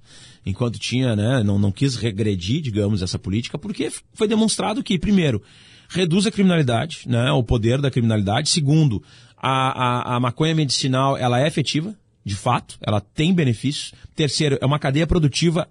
enquanto 0.45 0.79
tinha, 0.79 1.15
né, 1.15 1.43
não, 1.43 1.57
não 1.57 1.71
quis 1.71 1.95
regredir, 1.95 2.61
digamos, 2.61 3.01
essa 3.01 3.17
política, 3.17 3.57
porque 3.57 3.91
foi 4.13 4.27
demonstrado 4.27 4.83
que, 4.83 4.97
primeiro, 4.97 5.41
reduz 5.89 6.25
a 6.27 6.31
criminalidade, 6.31 7.01
né, 7.07 7.31
o 7.31 7.43
poder 7.43 7.81
da 7.81 7.91
criminalidade. 7.91 8.49
Segundo, 8.49 9.03
a, 9.35 10.13
a, 10.13 10.15
a 10.15 10.19
maconha 10.19 10.53
medicinal, 10.53 11.17
ela 11.17 11.41
é 11.41 11.47
efetiva, 11.47 11.93
de 12.23 12.35
fato, 12.35 12.77
ela 12.81 13.01
tem 13.01 13.33
benefícios. 13.33 13.93
Terceiro, 14.15 14.57
é 14.61 14.65
uma 14.65 14.77
cadeia 14.77 15.07
produtiva 15.07 15.67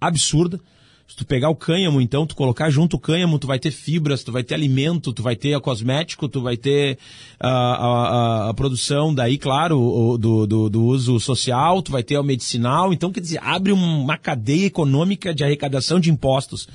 absurda. 0.00 0.60
Se 1.08 1.16
tu 1.16 1.26
pegar 1.26 1.50
o 1.50 1.56
cânhamo, 1.56 2.00
então, 2.00 2.26
tu 2.26 2.34
colocar 2.34 2.70
junto 2.70 2.96
o 2.96 2.98
cânhamo, 2.98 3.38
tu 3.38 3.46
vai 3.46 3.58
ter 3.58 3.70
fibras, 3.70 4.22
tu 4.22 4.32
vai 4.32 4.42
ter 4.42 4.54
alimento, 4.54 5.12
tu 5.12 5.22
vai 5.22 5.36
ter 5.36 5.58
cosmético, 5.60 6.28
tu 6.28 6.40
vai 6.40 6.56
ter 6.56 6.94
uh, 7.42 7.46
a, 7.46 8.46
a, 8.46 8.50
a, 8.50 8.54
produção 8.54 9.14
daí, 9.14 9.36
claro, 9.36 9.78
o, 9.78 10.16
do, 10.16 10.46
do, 10.46 10.70
do, 10.70 10.84
uso 10.84 11.20
social, 11.20 11.82
tu 11.82 11.92
vai 11.92 12.02
ter 12.02 12.16
o 12.18 12.22
medicinal. 12.22 12.92
Então, 12.92 13.12
quer 13.12 13.20
dizer, 13.20 13.40
abre 13.42 13.72
uma 13.72 14.16
cadeia 14.16 14.66
econômica 14.66 15.34
de 15.34 15.44
arrecadação 15.44 16.00
de 16.00 16.10
impostos 16.10 16.66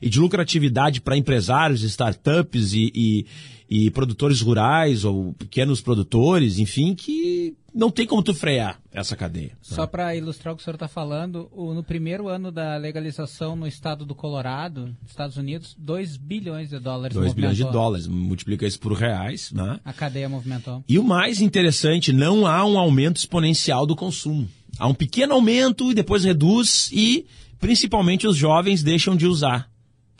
e 0.00 0.08
de 0.08 0.18
lucratividade 0.18 1.00
para 1.00 1.16
empresários, 1.16 1.82
startups 1.82 2.72
e, 2.72 2.90
e, 2.94 3.26
e 3.68 3.90
produtores 3.90 4.40
rurais 4.40 5.04
ou 5.04 5.32
pequenos 5.34 5.80
produtores, 5.80 6.58
enfim, 6.58 6.94
que 6.94 7.54
não 7.72 7.90
tem 7.90 8.06
como 8.06 8.22
tu 8.22 8.34
frear 8.34 8.80
essa 8.92 9.14
cadeia. 9.14 9.52
Só 9.62 9.82
né? 9.82 9.86
para 9.86 10.16
ilustrar 10.16 10.52
o 10.52 10.56
que 10.56 10.62
o 10.62 10.64
senhor 10.64 10.74
está 10.74 10.88
falando, 10.88 11.48
o, 11.52 11.72
no 11.72 11.82
primeiro 11.82 12.28
ano 12.28 12.50
da 12.50 12.76
legalização 12.76 13.54
no 13.54 13.66
estado 13.66 14.04
do 14.04 14.14
Colorado, 14.14 14.94
Estados 15.06 15.36
Unidos, 15.36 15.76
2 15.78 16.16
bilhões 16.16 16.70
de 16.70 16.78
dólares 16.78 17.14
2 17.14 17.32
bilhões 17.32 17.56
de 17.56 17.64
dólares, 17.64 18.06
multiplica 18.06 18.66
isso 18.66 18.80
por 18.80 18.92
reais. 18.92 19.52
Né? 19.52 19.78
A 19.84 19.92
cadeia 19.92 20.28
movimentou. 20.28 20.82
E 20.88 20.98
o 20.98 21.04
mais 21.04 21.40
interessante, 21.40 22.12
não 22.12 22.46
há 22.46 22.64
um 22.64 22.78
aumento 22.78 23.18
exponencial 23.18 23.86
do 23.86 23.94
consumo. 23.94 24.48
Há 24.78 24.88
um 24.88 24.94
pequeno 24.94 25.34
aumento 25.34 25.90
e 25.90 25.94
depois 25.94 26.24
reduz 26.24 26.90
e 26.92 27.26
principalmente 27.58 28.26
os 28.26 28.36
jovens 28.36 28.82
deixam 28.82 29.14
de 29.14 29.26
usar 29.26 29.70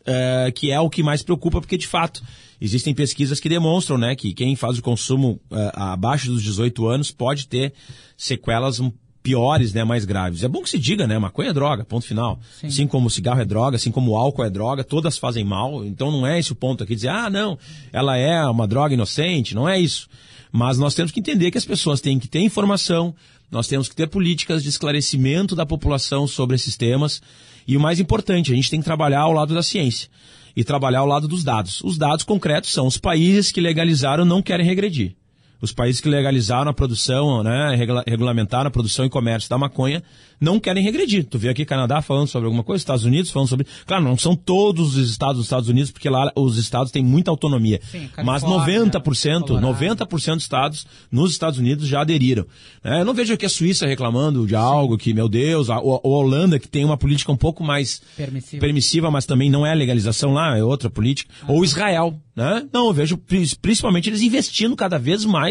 uh, 0.00 0.52
que 0.52 0.70
é 0.70 0.80
o 0.80 0.90
que 0.90 1.02
mais 1.02 1.22
preocupa, 1.22 1.60
porque 1.60 1.76
de 1.76 1.86
fato 1.86 2.22
existem 2.60 2.94
pesquisas 2.94 3.40
que 3.40 3.48
demonstram 3.48 3.96
né, 3.96 4.14
que 4.14 4.34
quem 4.34 4.54
faz 4.54 4.78
o 4.78 4.82
consumo 4.82 5.40
uh, 5.50 5.70
abaixo 5.74 6.26
dos 6.26 6.42
18 6.42 6.86
anos 6.86 7.10
pode 7.10 7.46
ter 7.46 7.72
sequelas 8.16 8.80
piores, 9.22 9.72
né, 9.72 9.84
mais 9.84 10.04
graves. 10.04 10.42
É 10.42 10.48
bom 10.48 10.62
que 10.62 10.70
se 10.70 10.78
diga, 10.78 11.06
né, 11.06 11.18
maconha 11.18 11.50
é 11.50 11.52
droga, 11.52 11.84
ponto 11.84 12.06
final. 12.06 12.40
Sim. 12.60 12.66
Assim 12.66 12.86
como 12.86 13.06
o 13.06 13.10
cigarro 13.10 13.40
é 13.40 13.44
droga, 13.44 13.76
assim 13.76 13.90
como 13.90 14.12
o 14.12 14.16
álcool 14.16 14.44
é 14.44 14.50
droga, 14.50 14.82
todas 14.82 15.18
fazem 15.18 15.44
mal. 15.44 15.84
Então 15.84 16.10
não 16.10 16.26
é 16.26 16.38
esse 16.38 16.52
o 16.52 16.54
ponto 16.54 16.82
aqui 16.82 16.94
dizer, 16.94 17.08
ah, 17.08 17.28
não, 17.28 17.58
ela 17.92 18.16
é 18.16 18.42
uma 18.46 18.66
droga 18.66 18.94
inocente, 18.94 19.54
não 19.54 19.68
é 19.68 19.78
isso. 19.78 20.08
Mas 20.52 20.78
nós 20.78 20.94
temos 20.94 21.12
que 21.12 21.20
entender 21.20 21.50
que 21.50 21.58
as 21.58 21.64
pessoas 21.64 22.00
têm 22.00 22.18
que 22.18 22.26
ter 22.26 22.40
informação, 22.40 23.14
nós 23.50 23.66
temos 23.66 23.88
que 23.88 23.96
ter 23.96 24.06
políticas 24.06 24.62
de 24.62 24.68
esclarecimento 24.68 25.54
da 25.54 25.66
população 25.66 26.26
sobre 26.26 26.56
esses 26.56 26.76
temas. 26.76 27.20
E 27.70 27.76
o 27.76 27.80
mais 27.80 28.00
importante, 28.00 28.50
a 28.52 28.56
gente 28.56 28.68
tem 28.68 28.80
que 28.80 28.84
trabalhar 28.84 29.20
ao 29.20 29.32
lado 29.32 29.54
da 29.54 29.62
ciência 29.62 30.08
e 30.56 30.64
trabalhar 30.64 30.98
ao 30.98 31.06
lado 31.06 31.28
dos 31.28 31.44
dados. 31.44 31.80
Os 31.84 31.96
dados 31.96 32.24
concretos 32.24 32.72
são 32.72 32.84
os 32.84 32.98
países 32.98 33.52
que 33.52 33.60
legalizaram 33.60 34.24
não 34.24 34.42
querem 34.42 34.66
regredir. 34.66 35.14
Os 35.60 35.72
países 35.72 36.00
que 36.00 36.08
legalizaram 36.08 36.70
a 36.70 36.74
produção, 36.74 37.42
né, 37.42 37.76
regulamentaram 38.06 38.68
a 38.68 38.70
produção 38.70 39.04
e 39.04 39.10
comércio 39.10 39.48
da 39.50 39.58
maconha, 39.58 40.02
não 40.40 40.58
querem 40.58 40.82
regredir. 40.82 41.24
Tu 41.24 41.38
vê 41.38 41.50
aqui 41.50 41.64
Canadá 41.66 42.00
falando 42.00 42.26
sobre 42.26 42.46
alguma 42.46 42.64
coisa, 42.64 42.80
Estados 42.80 43.04
Unidos 43.04 43.30
falando 43.30 43.48
sobre. 43.48 43.66
Claro, 43.86 44.02
não 44.02 44.16
são 44.16 44.34
todos 44.34 44.96
os 44.96 45.10
estados 45.10 45.36
dos 45.36 45.44
Estados 45.44 45.68
Unidos, 45.68 45.90
porque 45.90 46.08
lá 46.08 46.32
os 46.34 46.56
estados 46.56 46.90
têm 46.90 47.04
muita 47.04 47.30
autonomia. 47.30 47.78
Sim, 47.90 48.08
mas 48.24 48.42
90%, 48.42 49.46
Colorado. 49.46 50.06
90% 50.06 50.34
dos 50.34 50.42
estados 50.42 50.86
nos 51.10 51.32
Estados 51.32 51.58
Unidos 51.58 51.86
já 51.86 52.00
aderiram. 52.00 52.46
É, 52.82 53.00
eu 53.00 53.04
não 53.04 53.12
vejo 53.12 53.34
aqui 53.34 53.44
a 53.44 53.50
Suíça 53.50 53.86
reclamando 53.86 54.46
de 54.46 54.56
algo 54.56 54.96
que, 54.96 55.12
meu 55.12 55.28
Deus, 55.28 55.68
a, 55.68 55.74
a, 55.74 55.78
a, 55.78 56.08
Holanda, 56.08 56.58
que 56.58 56.68
tem 56.68 56.84
uma 56.84 56.96
política 56.96 57.30
um 57.30 57.36
pouco 57.36 57.62
mais 57.62 58.00
permissiva, 58.16 58.60
permissiva 58.60 59.10
mas 59.10 59.26
também 59.26 59.50
não 59.50 59.66
é 59.66 59.74
legalização 59.74 60.32
lá, 60.32 60.56
é 60.56 60.64
outra 60.64 60.88
política. 60.88 61.32
Ah. 61.42 61.52
Ou 61.52 61.64
Israel, 61.64 62.18
né? 62.34 62.66
Não, 62.72 62.86
eu 62.86 62.92
vejo 62.94 63.20
principalmente 63.60 64.08
eles 64.08 64.22
investindo 64.22 64.74
cada 64.74 64.98
vez 64.98 65.24
mais 65.24 65.49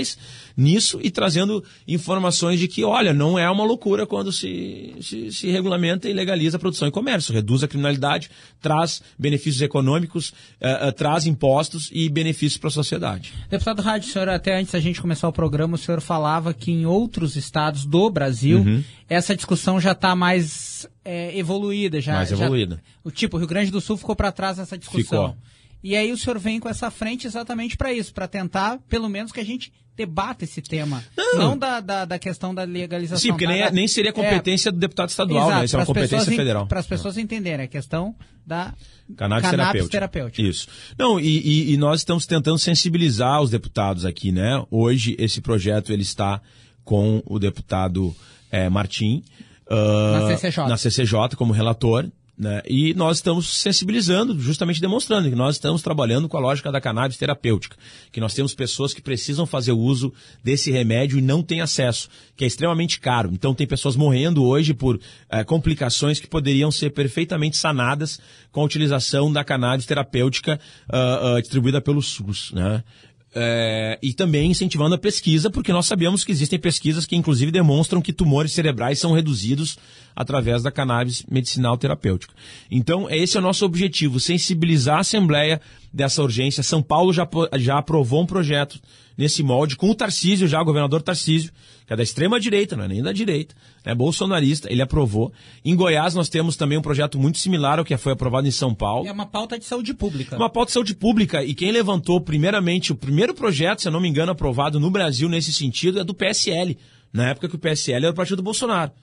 nisso 0.55 0.99
e 1.01 1.09
trazendo 1.09 1.63
informações 1.87 2.59
de 2.59 2.67
que, 2.67 2.83
olha, 2.83 3.13
não 3.13 3.39
é 3.39 3.49
uma 3.49 3.63
loucura 3.63 4.05
quando 4.05 4.31
se, 4.31 4.95
se, 5.01 5.31
se 5.31 5.49
regulamenta 5.49 6.09
e 6.09 6.13
legaliza 6.13 6.57
a 6.57 6.59
produção 6.59 6.87
e 6.87 6.91
comércio, 6.91 7.33
reduz 7.33 7.63
a 7.63 7.67
criminalidade, 7.67 8.29
traz 8.61 9.01
benefícios 9.17 9.61
econômicos, 9.61 10.29
uh, 10.61 10.89
uh, 10.89 10.91
traz 10.91 11.25
impostos 11.25 11.89
e 11.93 12.09
benefícios 12.09 12.57
para 12.57 12.67
a 12.67 12.71
sociedade. 12.71 13.33
Deputado 13.49 13.81
Rádio, 13.81 14.11
senhor, 14.11 14.27
até 14.29 14.59
antes 14.59 14.73
da 14.73 14.79
gente 14.79 15.01
começar 15.01 15.27
o 15.27 15.33
programa, 15.33 15.75
o 15.75 15.77
senhor 15.77 16.01
falava 16.01 16.53
que 16.53 16.71
em 16.71 16.85
outros 16.85 17.35
estados 17.35 17.85
do 17.85 18.09
Brasil 18.09 18.59
uhum. 18.59 18.83
essa 19.07 19.35
discussão 19.35 19.79
já 19.79 19.93
está 19.93 20.15
mais 20.15 20.87
é, 21.05 21.37
evoluída. 21.37 22.01
Já, 22.01 22.13
mais 22.13 22.31
evoluída. 22.31 22.75
Já, 22.75 22.81
o 23.03 23.11
tipo, 23.11 23.37
o 23.37 23.39
Rio 23.39 23.47
Grande 23.47 23.71
do 23.71 23.79
Sul 23.79 23.97
ficou 23.97 24.15
para 24.15 24.31
trás 24.31 24.57
nessa 24.57 24.77
discussão. 24.77 25.29
Ficou. 25.29 25.58
E 25.83 25.95
aí 25.95 26.11
o 26.11 26.17
senhor 26.17 26.37
vem 26.37 26.59
com 26.59 26.67
essa 26.67 26.91
frente 26.91 27.25
exatamente 27.25 27.77
para 27.77 27.93
isso, 27.93 28.13
para 28.13 28.27
tentar, 28.27 28.79
pelo 28.89 29.07
menos, 29.07 29.31
que 29.31 29.39
a 29.39 29.45
gente 29.45 29.71
debata 29.99 30.45
esse 30.45 30.61
tema. 30.61 31.03
Não, 31.17 31.35
não 31.35 31.57
da, 31.57 31.81
da, 31.81 32.05
da, 32.05 32.17
questão 32.17 32.55
da 32.55 32.63
legalização. 32.63 33.19
Sim, 33.19 33.29
porque 33.29 33.45
da, 33.45 33.51
nem, 33.51 33.61
é, 33.63 33.71
nem 33.71 33.87
seria 33.87 34.13
competência 34.13 34.69
é, 34.69 34.71
do 34.71 34.77
deputado 34.77 35.09
estadual, 35.09 35.47
exato, 35.47 35.59
né? 35.59 35.65
Isso 35.65 35.75
é 35.75 35.79
uma 35.79 35.85
competência 35.85 36.31
federal. 36.31 36.67
Para 36.67 36.79
as 36.79 36.87
pessoas 36.87 37.17
entenderem, 37.17 37.65
a 37.65 37.67
questão 37.67 38.15
da 38.45 38.73
cannabis, 39.17 39.49
cannabis 39.49 39.89
terapêutica. 39.89 39.89
terapêutica. 39.91 40.41
Isso. 40.41 40.67
Não, 40.97 41.19
e, 41.19 41.39
e, 41.39 41.73
e, 41.73 41.77
nós 41.77 41.99
estamos 41.99 42.25
tentando 42.25 42.57
sensibilizar 42.57 43.41
os 43.41 43.49
deputados 43.49 44.05
aqui, 44.05 44.31
né? 44.31 44.63
Hoje 44.71 45.17
esse 45.19 45.41
projeto 45.41 45.91
ele 45.91 46.03
está 46.03 46.41
com 46.85 47.21
o 47.25 47.37
deputado 47.37 48.15
é, 48.49 48.69
Martim. 48.69 49.21
Uh, 49.69 50.29
na 50.29 50.37
CCJ. 50.37 50.67
Na 50.67 50.77
CCJ 50.77 51.35
como 51.35 51.51
relator. 51.51 52.09
Né? 52.39 52.61
E 52.65 52.93
nós 52.93 53.17
estamos 53.17 53.49
sensibilizando, 53.59 54.39
justamente 54.39 54.79
demonstrando 54.79 55.29
que 55.29 55.35
nós 55.35 55.55
estamos 55.55 55.81
trabalhando 55.81 56.29
com 56.29 56.37
a 56.37 56.39
lógica 56.39 56.71
da 56.71 56.79
cannabis 56.79 57.17
terapêutica, 57.17 57.75
que 58.13 58.21
nós 58.21 58.33
temos 58.33 58.53
pessoas 58.53 58.93
que 58.93 59.01
precisam 59.01 59.45
fazer 59.45 59.73
uso 59.73 60.13
desse 60.41 60.71
remédio 60.71 61.19
e 61.19 61.21
não 61.21 61.43
têm 61.43 61.59
acesso, 61.59 62.07
que 62.37 62.45
é 62.45 62.47
extremamente 62.47 63.01
caro. 63.01 63.29
Então 63.33 63.53
tem 63.53 63.67
pessoas 63.67 63.97
morrendo 63.97 64.41
hoje 64.45 64.73
por 64.73 64.97
é, 65.29 65.43
complicações 65.43 66.17
que 66.17 66.27
poderiam 66.27 66.71
ser 66.71 66.91
perfeitamente 66.91 67.57
sanadas 67.57 68.21
com 68.53 68.61
a 68.61 68.65
utilização 68.65 69.33
da 69.33 69.43
cannabis 69.43 69.85
terapêutica 69.85 70.57
uh, 70.89 71.35
uh, 71.35 71.41
distribuída 71.41 71.81
pelo 71.81 72.01
SUS. 72.01 72.53
Né? 72.53 72.83
É, 73.33 73.99
e 74.01 74.11
também 74.11 74.49
incentivando 74.49 74.95
a 74.95 74.97
pesquisa, 74.97 75.51
porque 75.51 75.71
nós 75.71 75.85
sabemos 75.85 76.25
que 76.25 76.31
existem 76.31 76.57
pesquisas 76.57 77.05
que 77.05 77.15
inclusive 77.15 77.51
demonstram 77.51 78.01
que 78.01 78.11
tumores 78.11 78.53
cerebrais 78.53 78.97
são 78.97 79.11
reduzidos 79.11 79.77
através 80.15 80.63
da 80.63 80.71
cannabis 80.71 81.23
medicinal 81.29 81.77
terapêutica. 81.77 82.33
Então, 82.71 83.07
esse 83.09 83.37
é 83.37 83.39
o 83.39 83.43
nosso 83.43 83.65
objetivo, 83.65 84.19
sensibilizar 84.19 84.97
a 84.97 85.01
Assembleia 85.01 85.61
dessa 85.93 86.23
urgência. 86.23 86.63
São 86.63 86.81
Paulo 86.81 87.13
já, 87.13 87.27
já 87.57 87.77
aprovou 87.77 88.23
um 88.23 88.25
projeto 88.25 88.79
nesse 89.19 89.43
molde, 89.43 89.75
com 89.75 89.89
o 89.89 89.93
Tarcísio, 89.93 90.47
já 90.47 90.61
o 90.61 90.63
governador 90.63 91.01
Tarcísio, 91.01 91.51
que 91.85 91.91
é 91.91 91.95
da 91.97 92.01
extrema 92.01 92.39
direita, 92.39 92.77
não 92.77 92.85
é 92.85 92.87
nem 92.87 93.03
da 93.03 93.11
direita, 93.11 93.53
é 93.83 93.93
bolsonarista, 93.93 94.71
ele 94.71 94.81
aprovou. 94.81 95.33
Em 95.65 95.75
Goiás 95.75 96.15
nós 96.15 96.29
temos 96.29 96.55
também 96.55 96.77
um 96.77 96.81
projeto 96.81 97.19
muito 97.19 97.37
similar 97.37 97.79
ao 97.79 97.83
que 97.83 97.97
foi 97.97 98.13
aprovado 98.13 98.47
em 98.47 98.51
São 98.51 98.73
Paulo. 98.73 99.05
É 99.05 99.11
uma 99.11 99.25
pauta 99.25 99.59
de 99.59 99.65
saúde 99.65 99.93
pública. 99.93 100.37
Uma 100.37 100.49
pauta 100.49 100.67
de 100.67 100.73
saúde 100.75 100.95
pública, 100.95 101.43
e 101.43 101.53
quem 101.53 101.69
levantou 101.69 102.21
primeiramente, 102.21 102.93
o 102.93 102.95
primeiro 102.95 103.33
projeto, 103.33 103.81
se 103.81 103.89
eu 103.89 103.91
não 103.91 103.99
me 103.99 104.07
engano, 104.07 104.31
aprovado 104.31 104.79
no 104.79 104.89
Brasil 104.89 105.27
nesse 105.27 105.51
sentido, 105.51 105.99
é 105.99 106.03
do 106.05 106.13
PSL, 106.13 106.77
na 107.11 107.27
época 107.27 107.49
que 107.49 107.57
o 107.57 107.59
PSL 107.59 108.05
era 108.05 108.13
o 108.13 108.15
partido 108.15 108.37
do 108.37 108.43
Bolsonaro, 108.43 108.93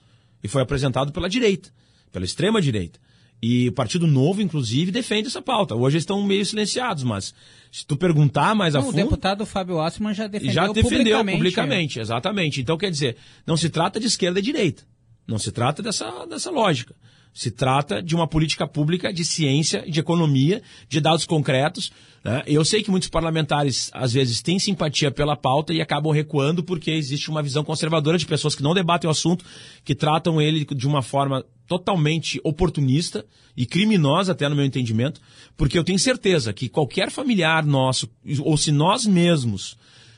e 0.43 0.47
foi 0.47 0.63
apresentado 0.63 1.11
pela 1.11 1.29
direita, 1.29 1.69
pela 2.11 2.25
extrema 2.25 2.59
direita. 2.59 2.99
E 3.41 3.69
o 3.69 3.71
Partido 3.71 4.07
Novo, 4.07 4.41
inclusive, 4.41 4.91
defende 4.91 5.27
essa 5.27 5.41
pauta. 5.41 5.75
Hoje 5.75 5.95
eles 5.95 6.03
estão 6.03 6.23
meio 6.23 6.43
silenciados, 6.43 7.03
mas 7.03 7.35
se 7.71 7.85
tu 7.85 7.95
perguntar 7.95 8.55
mais 8.55 8.75
a 8.75 8.81
fundo... 8.81 8.93
O 8.93 8.95
deputado 8.95 9.45
Fábio 9.45 9.79
Assman 9.79 10.13
já 10.13 10.25
defendeu 10.25 10.53
Já 10.53 10.67
defendeu 10.67 10.83
publicamente, 10.89 11.37
publicamente 11.37 11.99
exatamente. 11.99 12.61
Então, 12.61 12.77
quer 12.77 12.89
dizer, 12.89 13.15
não 13.45 13.55
se 13.55 13.69
trata 13.69 13.99
de 13.99 14.07
esquerda 14.07 14.39
e 14.39 14.41
direita. 14.41 14.83
Não 15.27 15.37
se 15.37 15.51
trata 15.51 15.83
dessa, 15.83 16.25
dessa 16.25 16.49
lógica. 16.49 16.95
Se 17.31 17.51
trata 17.51 18.01
de 18.01 18.15
uma 18.15 18.27
política 18.27 18.65
pública 18.65 19.13
de 19.13 19.23
ciência, 19.23 19.83
de 19.87 19.99
economia, 19.99 20.63
de 20.89 20.99
dados 20.99 21.23
concretos. 21.23 21.91
Né? 22.23 22.41
Eu 22.47 22.65
sei 22.65 22.81
que 22.81 22.89
muitos 22.89 23.09
parlamentares, 23.09 23.91
às 23.93 24.13
vezes, 24.13 24.41
têm 24.41 24.57
simpatia 24.57 25.11
pela 25.11 25.35
pauta 25.35 25.73
e 25.73 25.79
acabam 25.79 26.11
recuando 26.11 26.63
porque 26.63 26.89
existe 26.89 27.29
uma 27.29 27.43
visão 27.43 27.63
conservadora 27.63 28.17
de 28.17 28.25
pessoas 28.25 28.55
que 28.55 28.63
não 28.63 28.73
debatem 28.73 29.07
o 29.07 29.11
assunto, 29.11 29.45
que 29.83 29.93
tratam 29.93 30.41
ele 30.41 30.65
de 30.65 30.87
uma 30.87 31.03
forma 31.03 31.45
totalmente 31.67 32.39
oportunista 32.43 33.25
e 33.55 33.65
criminosa, 33.65 34.31
até 34.31 34.47
no 34.47 34.55
meu 34.55 34.65
entendimento, 34.65 35.19
porque 35.55 35.77
eu 35.77 35.83
tenho 35.83 35.99
certeza 35.99 36.53
que 36.53 36.69
qualquer 36.69 37.11
familiar 37.11 37.65
nosso, 37.65 38.09
ou 38.39 38.55
se 38.57 38.71
nós 38.71 39.05
mesmos 39.05 39.77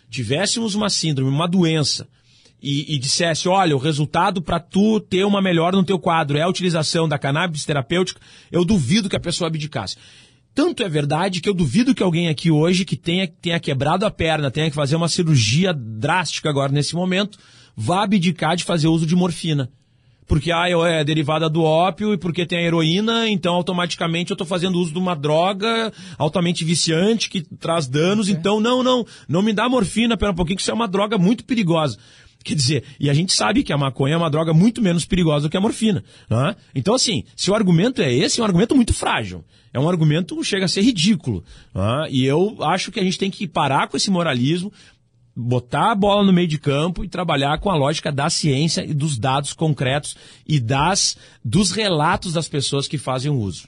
tivéssemos 0.10 0.76
uma 0.76 0.90
síndrome, 0.90 1.30
uma 1.30 1.48
doença, 1.48 2.08
e, 2.62 2.96
e 2.96 3.00
dissesse, 3.00 3.48
olha, 3.48 3.76
o 3.76 3.80
resultado 3.80 4.42
para 4.42 4.60
tu 4.60 5.00
ter 5.00 5.24
uma 5.24 5.42
melhora 5.42 5.78
no 5.78 5.84
teu 5.84 5.98
quadro 5.98 6.38
é 6.38 6.42
a 6.42 6.50
utilização 6.50 7.08
da 7.08 7.18
cannabis 7.18 7.66
terapêutica, 7.66 8.20
eu 8.52 8.66
duvido 8.66 9.10
que 9.10 9.16
a 9.16 9.20
pessoa 9.20 9.48
abdicasse. 9.48 9.96
Tanto 10.54 10.84
é 10.84 10.90
verdade 10.90 11.40
que 11.40 11.48
eu 11.48 11.54
duvido 11.54 11.96
que 11.96 12.04
alguém 12.04 12.28
aqui 12.28 12.52
hoje 12.52 12.84
que 12.84 12.98
tenha, 12.98 13.28
tenha 13.28 13.60
quebrado 13.60 14.06
a 14.06 14.12
perna, 14.12 14.52
tenha 14.52 14.70
que 14.70 14.76
fazer 14.76 14.96
uma 14.96 15.08
cirurgia 15.08 15.74
drástica 15.74 16.50
agora 16.50 16.72
nesse 16.72 16.96
momento, 16.96 17.38
vá 17.76 18.04
abdicar 18.04 18.58
de 18.58 18.66
fazer 18.66 18.88
uso 18.88 19.06
de 19.06 19.16
morfina. 19.16 19.72
Porque 20.30 20.52
ah, 20.52 20.70
é 20.70 21.04
derivada 21.04 21.50
do 21.50 21.64
ópio 21.64 22.14
e 22.14 22.18
porque 22.18 22.46
tem 22.46 22.60
a 22.60 22.62
heroína, 22.62 23.28
então 23.28 23.56
automaticamente 23.56 24.30
eu 24.30 24.36
estou 24.36 24.46
fazendo 24.46 24.78
uso 24.78 24.94
de 24.94 25.00
uma 25.00 25.16
droga 25.16 25.92
altamente 26.20 26.64
viciante 26.64 27.32
que 27.32 27.42
traz 27.42 27.88
danos. 27.88 28.30
Então, 28.30 28.60
não, 28.60 28.84
não, 28.84 29.04
não 29.28 29.42
me 29.42 29.52
dá 29.52 29.68
morfina, 29.68 30.16
pera 30.16 30.32
um 30.32 30.36
pouquinho, 30.36 30.56
que 30.56 30.62
isso 30.62 30.70
é 30.70 30.74
uma 30.74 30.88
droga 30.88 31.18
muito 31.18 31.44
perigosa. 31.44 31.98
Quer 32.44 32.54
dizer, 32.54 32.84
e 33.00 33.10
a 33.10 33.14
gente 33.14 33.34
sabe 33.34 33.64
que 33.64 33.74
a 33.74 33.78
maconha 33.78 34.14
é 34.14 34.18
uma 34.18 34.30
droga 34.30 34.54
muito 34.54 34.84
menos 34.84 35.04
perigosa 35.04 35.48
do 35.48 35.52
que 35.52 35.58
a 35.58 35.62
morfina. 35.62 36.04
Né? 36.30 36.56
Então, 36.76 36.94
assim, 36.94 37.24
se 37.36 37.50
o 37.50 37.56
argumento 37.56 38.00
é 38.00 38.14
esse, 38.14 38.40
é 38.40 38.44
um 38.44 38.46
argumento 38.46 38.76
muito 38.76 38.94
frágil. 38.94 39.44
É 39.74 39.80
um 39.80 39.90
argumento 39.90 40.38
que 40.38 40.44
chega 40.44 40.66
a 40.66 40.68
ser 40.68 40.82
ridículo. 40.82 41.44
Né? 41.74 42.08
E 42.12 42.24
eu 42.24 42.56
acho 42.62 42.92
que 42.92 43.00
a 43.00 43.04
gente 43.04 43.18
tem 43.18 43.32
que 43.32 43.48
parar 43.48 43.88
com 43.88 43.98
esse 43.98 44.12
moralismo, 44.12 44.72
botar 45.40 45.92
a 45.92 45.96
bola 45.96 46.24
no 46.24 46.34
meio 46.34 46.48
de 46.48 46.58
campo 46.58 47.04
e 47.04 47.10
trabalhar 47.10 47.60
com 47.60 47.70
a 47.70 47.76
lógica 47.76 48.12
da 48.12 48.30
ciência 48.30 48.84
e 48.84 48.94
dos 48.94 49.18
dados 49.18 49.54
concretos 49.54 50.16
e 50.48 50.60
das 50.60 51.18
dos 51.44 51.72
relatos 51.72 52.34
das 52.34 52.48
pessoas 52.48 52.88
que 52.88 52.98
fazem 52.98 53.32
o 53.32 53.40
uso. 53.40 53.68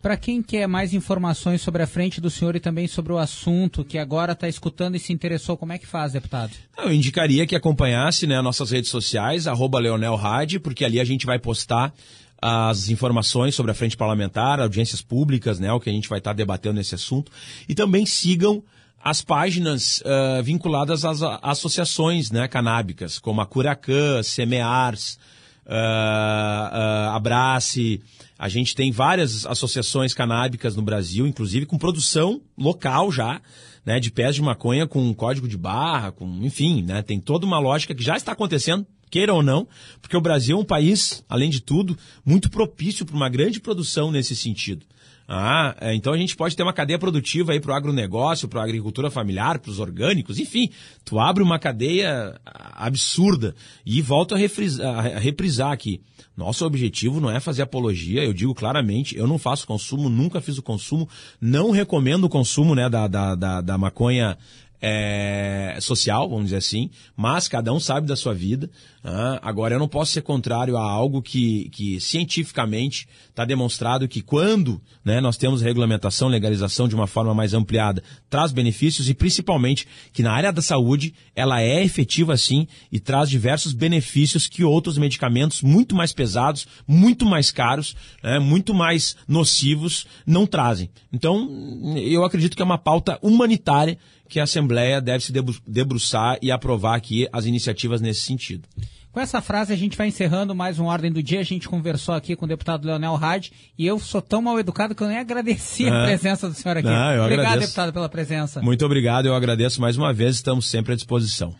Para 0.00 0.16
quem 0.16 0.42
quer 0.42 0.66
mais 0.66 0.94
informações 0.94 1.60
sobre 1.60 1.82
a 1.82 1.86
frente 1.86 2.22
do 2.22 2.30
senhor 2.30 2.56
e 2.56 2.60
também 2.60 2.88
sobre 2.88 3.12
o 3.12 3.18
assunto 3.18 3.84
que 3.84 3.98
agora 3.98 4.32
está 4.32 4.48
escutando 4.48 4.94
e 4.96 4.98
se 4.98 5.12
interessou, 5.12 5.58
como 5.58 5.74
é 5.74 5.78
que 5.78 5.86
faz, 5.86 6.12
deputado? 6.12 6.52
Eu 6.78 6.90
indicaria 6.90 7.46
que 7.46 7.54
acompanhasse 7.54 8.26
né, 8.26 8.40
nossas 8.40 8.70
redes 8.70 8.88
sociais, 8.88 9.46
arroba 9.46 9.78
Leonel 9.78 10.16
Hadi, 10.16 10.58
porque 10.58 10.86
ali 10.86 10.98
a 10.98 11.04
gente 11.04 11.26
vai 11.26 11.38
postar 11.38 11.92
as 12.40 12.88
informações 12.88 13.54
sobre 13.54 13.72
a 13.72 13.74
frente 13.74 13.94
parlamentar, 13.94 14.58
audiências 14.58 15.02
públicas, 15.02 15.60
né, 15.60 15.70
o 15.70 15.78
que 15.78 15.90
a 15.90 15.92
gente 15.92 16.08
vai 16.08 16.18
estar 16.18 16.30
tá 16.30 16.36
debatendo 16.36 16.76
nesse 16.76 16.94
assunto. 16.94 17.30
E 17.68 17.74
também 17.74 18.06
sigam 18.06 18.62
as 19.02 19.22
páginas 19.22 20.02
uh, 20.02 20.42
vinculadas 20.42 21.04
às 21.04 21.22
associações 21.42 22.30
né, 22.30 22.46
canábicas, 22.46 23.18
como 23.18 23.40
a 23.40 23.46
Curacã, 23.46 24.22
Semears, 24.22 25.18
uh, 25.66 25.70
uh, 25.70 27.16
Abrace. 27.16 28.02
A 28.38 28.48
gente 28.48 28.74
tem 28.74 28.92
várias 28.92 29.46
associações 29.46 30.12
canábicas 30.12 30.76
no 30.76 30.82
Brasil, 30.82 31.26
inclusive 31.26 31.64
com 31.64 31.78
produção 31.78 32.42
local 32.58 33.10
já, 33.10 33.40
né, 33.84 33.98
de 33.98 34.10
pés 34.10 34.34
de 34.34 34.42
maconha 34.42 34.86
com 34.86 35.14
código 35.14 35.48
de 35.48 35.56
barra, 35.56 36.12
com, 36.12 36.26
enfim, 36.42 36.82
né, 36.82 37.00
tem 37.00 37.18
toda 37.18 37.46
uma 37.46 37.58
lógica 37.58 37.94
que 37.94 38.02
já 38.02 38.16
está 38.16 38.32
acontecendo, 38.32 38.86
queira 39.10 39.32
ou 39.32 39.42
não, 39.42 39.66
porque 40.00 40.16
o 40.16 40.20
Brasil 40.20 40.58
é 40.58 40.60
um 40.60 40.64
país, 40.64 41.24
além 41.28 41.48
de 41.48 41.60
tudo, 41.60 41.96
muito 42.24 42.50
propício 42.50 43.06
para 43.06 43.16
uma 43.16 43.30
grande 43.30 43.60
produção 43.60 44.10
nesse 44.10 44.36
sentido. 44.36 44.84
Ah, 45.32 45.76
é, 45.80 45.94
então 45.94 46.12
a 46.12 46.18
gente 46.18 46.34
pode 46.34 46.56
ter 46.56 46.64
uma 46.64 46.72
cadeia 46.72 46.98
produtiva 46.98 47.52
aí 47.52 47.60
para 47.60 47.70
o 47.70 47.74
agronegócio, 47.76 48.48
para 48.48 48.62
a 48.62 48.64
agricultura 48.64 49.12
familiar, 49.12 49.60
para 49.60 49.70
os 49.70 49.78
orgânicos, 49.78 50.40
enfim. 50.40 50.68
Tu 51.04 51.20
abre 51.20 51.40
uma 51.40 51.56
cadeia 51.56 52.34
absurda. 52.44 53.54
E 53.86 54.02
volto 54.02 54.34
a, 54.34 54.38
refrisar, 54.38 55.06
a 55.06 55.20
reprisar 55.20 55.70
aqui. 55.70 56.02
Nosso 56.36 56.66
objetivo 56.66 57.20
não 57.20 57.30
é 57.30 57.38
fazer 57.38 57.62
apologia, 57.62 58.24
eu 58.24 58.32
digo 58.32 58.52
claramente, 58.52 59.16
eu 59.16 59.28
não 59.28 59.38
faço 59.38 59.68
consumo, 59.68 60.08
nunca 60.08 60.40
fiz 60.40 60.58
o 60.58 60.62
consumo, 60.62 61.08
não 61.40 61.70
recomendo 61.70 62.24
o 62.24 62.28
consumo 62.28 62.74
né, 62.74 62.88
da, 62.88 63.06
da, 63.06 63.36
da, 63.36 63.60
da 63.60 63.78
maconha 63.78 64.36
é, 64.80 65.76
social, 65.80 66.28
vamos 66.28 66.44
dizer 66.44 66.56
assim, 66.56 66.90
mas 67.16 67.48
cada 67.48 67.72
um 67.72 67.78
sabe 67.78 68.06
da 68.06 68.16
sua 68.16 68.32
vida. 68.32 68.70
Ah, 69.02 69.38
agora, 69.42 69.74
eu 69.74 69.78
não 69.78 69.88
posso 69.88 70.12
ser 70.12 70.22
contrário 70.22 70.76
a 70.76 70.82
algo 70.82 71.22
que, 71.22 71.70
que 71.70 72.00
cientificamente 72.00 73.08
está 73.28 73.44
demonstrado 73.44 74.06
que 74.06 74.20
quando 74.20 74.80
né, 75.04 75.20
nós 75.20 75.36
temos 75.36 75.62
regulamentação, 75.62 76.28
legalização 76.28 76.86
de 76.86 76.94
uma 76.94 77.06
forma 77.06 77.34
mais 77.34 77.54
ampliada, 77.54 78.02
traz 78.28 78.52
benefícios 78.52 79.08
e 79.08 79.14
principalmente 79.14 79.86
que 80.12 80.22
na 80.22 80.32
área 80.32 80.52
da 80.52 80.60
saúde 80.60 81.14
ela 81.34 81.62
é 81.62 81.82
efetiva 81.82 82.36
sim 82.36 82.66
e 82.92 83.00
traz 83.00 83.30
diversos 83.30 83.72
benefícios 83.72 84.46
que 84.46 84.64
outros 84.64 84.98
medicamentos 84.98 85.62
muito 85.62 85.94
mais 85.94 86.12
pesados, 86.12 86.66
muito 86.86 87.24
mais 87.24 87.50
caros, 87.50 87.96
né, 88.22 88.38
muito 88.38 88.74
mais 88.74 89.16
nocivos 89.26 90.06
não 90.26 90.46
trazem. 90.46 90.90
Então, 91.10 91.48
eu 91.96 92.22
acredito 92.24 92.54
que 92.54 92.62
é 92.62 92.64
uma 92.64 92.78
pauta 92.78 93.18
humanitária 93.22 93.98
que 94.30 94.38
a 94.38 94.44
Assembleia 94.44 95.00
deve 95.00 95.24
se 95.24 95.32
debruçar 95.66 96.38
e 96.40 96.50
aprovar 96.50 96.94
aqui 96.94 97.28
as 97.32 97.44
iniciativas 97.44 98.00
nesse 98.00 98.20
sentido. 98.20 98.66
Com 99.12 99.18
essa 99.18 99.42
frase, 99.42 99.72
a 99.72 99.76
gente 99.76 99.98
vai 99.98 100.06
encerrando 100.06 100.54
mais 100.54 100.78
um 100.78 100.84
Ordem 100.84 101.10
do 101.10 101.20
Dia. 101.20 101.40
A 101.40 101.44
gente 101.44 101.68
conversou 101.68 102.14
aqui 102.14 102.36
com 102.36 102.44
o 102.44 102.48
deputado 102.48 102.86
Leonel 102.86 103.16
Hadi 103.16 103.52
e 103.76 103.84
eu 103.84 103.98
sou 103.98 104.22
tão 104.22 104.40
mal 104.40 104.58
educado 104.60 104.94
que 104.94 105.02
eu 105.02 105.08
nem 105.08 105.18
agradeci 105.18 105.86
é. 105.86 105.88
a 105.88 106.04
presença 106.04 106.48
do 106.48 106.54
senhor 106.54 106.76
aqui. 106.76 106.86
Não, 106.86 106.94
obrigado, 106.94 107.32
agradeço. 107.32 107.60
deputado, 107.60 107.92
pela 107.92 108.08
presença. 108.08 108.62
Muito 108.62 108.86
obrigado, 108.86 109.26
eu 109.26 109.34
agradeço 109.34 109.80
mais 109.80 109.96
uma 109.96 110.12
vez, 110.12 110.36
estamos 110.36 110.70
sempre 110.70 110.92
à 110.92 110.96
disposição. 110.96 111.56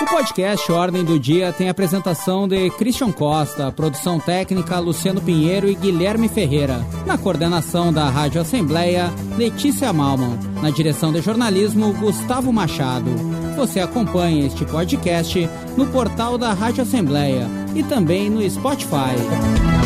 O 0.00 0.06
podcast 0.06 0.70
Ordem 0.70 1.04
do 1.04 1.18
Dia 1.18 1.52
tem 1.52 1.68
apresentação 1.68 2.46
de 2.46 2.70
Christian 2.70 3.10
Costa, 3.10 3.72
produção 3.72 4.20
técnica 4.20 4.78
Luciano 4.78 5.20
Pinheiro 5.20 5.68
e 5.68 5.74
Guilherme 5.74 6.28
Ferreira. 6.28 6.86
Na 7.04 7.18
coordenação 7.18 7.92
da 7.92 8.08
Rádio 8.08 8.40
Assembleia, 8.40 9.12
Letícia 9.36 9.92
Malman. 9.92 10.38
Na 10.62 10.70
direção 10.70 11.12
de 11.12 11.20
jornalismo, 11.20 11.92
Gustavo 11.94 12.52
Machado. 12.52 13.10
Você 13.56 13.80
acompanha 13.80 14.46
este 14.46 14.64
podcast 14.64 15.50
no 15.76 15.88
portal 15.88 16.38
da 16.38 16.52
Rádio 16.52 16.84
Assembleia 16.84 17.48
e 17.74 17.82
também 17.82 18.30
no 18.30 18.48
Spotify. 18.48 19.77